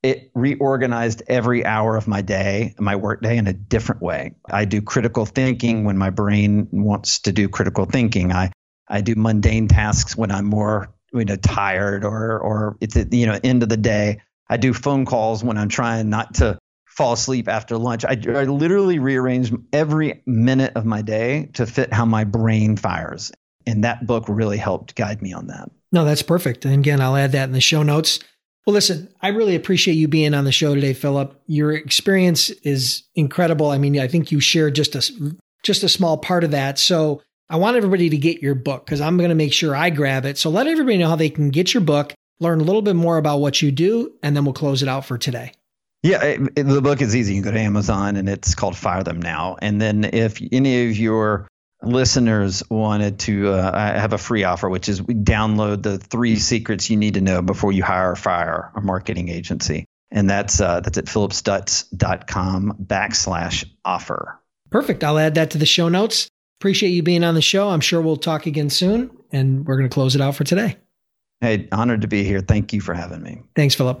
it 0.02 0.30
reorganized 0.34 1.22
every 1.28 1.66
hour 1.66 1.98
of 1.98 2.08
my 2.08 2.22
day, 2.22 2.74
my 2.78 2.96
workday, 2.96 3.36
in 3.36 3.46
a 3.46 3.52
different 3.52 4.00
way. 4.00 4.36
I 4.50 4.64
do 4.64 4.80
critical 4.80 5.26
thinking 5.26 5.84
when 5.84 5.98
my 5.98 6.08
brain 6.08 6.68
wants 6.70 7.18
to 7.20 7.32
do 7.32 7.46
critical 7.50 7.84
thinking. 7.84 8.32
I, 8.32 8.52
I 8.88 9.02
do 9.02 9.16
mundane 9.16 9.68
tasks 9.68 10.16
when 10.16 10.30
I'm 10.30 10.46
more 10.46 10.94
you 11.12 11.26
know 11.26 11.36
tired 11.36 12.06
or 12.06 12.38
or 12.38 12.78
it's 12.80 12.96
at 12.96 13.12
you 13.12 13.26
know 13.26 13.38
end 13.44 13.62
of 13.62 13.68
the 13.68 13.76
day. 13.76 14.22
I 14.48 14.56
do 14.56 14.72
phone 14.72 15.04
calls 15.04 15.44
when 15.44 15.58
I'm 15.58 15.68
trying 15.68 16.08
not 16.08 16.36
to 16.36 16.58
fall 17.00 17.14
asleep 17.14 17.48
after 17.48 17.78
lunch. 17.78 18.04
I, 18.04 18.10
I 18.10 18.44
literally 18.44 18.98
rearrange 18.98 19.50
every 19.72 20.22
minute 20.26 20.72
of 20.74 20.84
my 20.84 21.00
day 21.00 21.48
to 21.54 21.64
fit 21.64 21.94
how 21.94 22.04
my 22.04 22.24
brain 22.24 22.76
fires, 22.76 23.32
and 23.66 23.84
that 23.84 24.06
book 24.06 24.26
really 24.28 24.58
helped 24.58 24.96
guide 24.96 25.22
me 25.22 25.32
on 25.32 25.46
that. 25.46 25.70
No, 25.92 26.04
that's 26.04 26.20
perfect. 26.20 26.66
And 26.66 26.74
again, 26.74 27.00
I'll 27.00 27.16
add 27.16 27.32
that 27.32 27.44
in 27.44 27.52
the 27.52 27.60
show 27.62 27.82
notes. 27.82 28.20
Well, 28.66 28.74
listen, 28.74 29.08
I 29.22 29.28
really 29.28 29.54
appreciate 29.54 29.94
you 29.94 30.08
being 30.08 30.34
on 30.34 30.44
the 30.44 30.52
show 30.52 30.74
today, 30.74 30.92
Philip. 30.92 31.40
Your 31.46 31.72
experience 31.72 32.50
is 32.50 33.04
incredible. 33.14 33.70
I 33.70 33.78
mean, 33.78 33.98
I 33.98 34.06
think 34.06 34.30
you 34.30 34.38
shared 34.38 34.74
just 34.74 34.94
a 34.94 35.34
just 35.62 35.82
a 35.82 35.88
small 35.88 36.18
part 36.18 36.44
of 36.44 36.50
that. 36.50 36.78
So 36.78 37.22
I 37.48 37.56
want 37.56 37.78
everybody 37.78 38.10
to 38.10 38.18
get 38.18 38.42
your 38.42 38.54
book 38.54 38.84
because 38.84 39.00
I'm 39.00 39.16
going 39.16 39.30
to 39.30 39.34
make 39.34 39.54
sure 39.54 39.74
I 39.74 39.88
grab 39.88 40.26
it. 40.26 40.36
So 40.36 40.50
let 40.50 40.66
everybody 40.66 40.98
know 40.98 41.08
how 41.08 41.16
they 41.16 41.30
can 41.30 41.48
get 41.48 41.72
your 41.72 41.80
book, 41.80 42.12
learn 42.40 42.60
a 42.60 42.64
little 42.64 42.82
bit 42.82 42.94
more 42.94 43.16
about 43.16 43.38
what 43.38 43.62
you 43.62 43.72
do, 43.72 44.12
and 44.22 44.36
then 44.36 44.44
we'll 44.44 44.52
close 44.52 44.82
it 44.82 44.88
out 44.88 45.06
for 45.06 45.16
today. 45.16 45.54
Yeah, 46.02 46.22
it, 46.22 46.40
it, 46.56 46.62
the 46.64 46.80
book 46.80 47.02
is 47.02 47.14
easy. 47.14 47.34
You 47.34 47.42
can 47.42 47.52
go 47.52 47.56
to 47.56 47.62
Amazon 47.62 48.16
and 48.16 48.28
it's 48.28 48.54
called 48.54 48.76
Fire 48.76 49.02
Them 49.02 49.20
Now. 49.20 49.56
And 49.60 49.80
then 49.80 50.04
if 50.04 50.40
any 50.50 50.88
of 50.88 50.96
your 50.96 51.46
listeners 51.82 52.62
wanted 52.70 53.18
to 53.20 53.50
uh, 53.50 53.70
I 53.72 53.98
have 53.98 54.12
a 54.12 54.18
free 54.18 54.44
offer, 54.44 54.68
which 54.68 54.88
is 54.88 55.02
we 55.02 55.14
download 55.14 55.82
the 55.82 55.98
three 55.98 56.36
secrets 56.36 56.90
you 56.90 56.96
need 56.96 57.14
to 57.14 57.20
know 57.20 57.42
before 57.42 57.72
you 57.72 57.82
hire 57.82 58.12
or 58.12 58.16
fire 58.16 58.70
a 58.74 58.80
marketing 58.80 59.28
agency. 59.28 59.84
And 60.10 60.28
that's 60.28 60.60
uh, 60.60 60.80
that's 60.80 60.98
at 60.98 61.04
philipstutz.com 61.04 62.84
backslash 62.84 63.64
offer. 63.84 64.40
Perfect. 64.70 65.04
I'll 65.04 65.18
add 65.18 65.34
that 65.36 65.50
to 65.52 65.58
the 65.58 65.66
show 65.66 65.88
notes. 65.88 66.28
Appreciate 66.60 66.90
you 66.90 67.02
being 67.02 67.24
on 67.24 67.34
the 67.34 67.42
show. 67.42 67.70
I'm 67.70 67.80
sure 67.80 68.00
we'll 68.00 68.16
talk 68.16 68.46
again 68.46 68.70
soon. 68.70 69.10
And 69.32 69.66
we're 69.66 69.76
going 69.76 69.88
to 69.88 69.92
close 69.94 70.14
it 70.14 70.20
out 70.20 70.34
for 70.34 70.44
today. 70.44 70.76
Hey, 71.40 71.68
honored 71.72 72.02
to 72.02 72.08
be 72.08 72.24
here. 72.24 72.40
Thank 72.40 72.72
you 72.72 72.80
for 72.80 72.92
having 72.92 73.22
me. 73.22 73.42
Thanks, 73.54 73.74
Philip. 73.74 74.00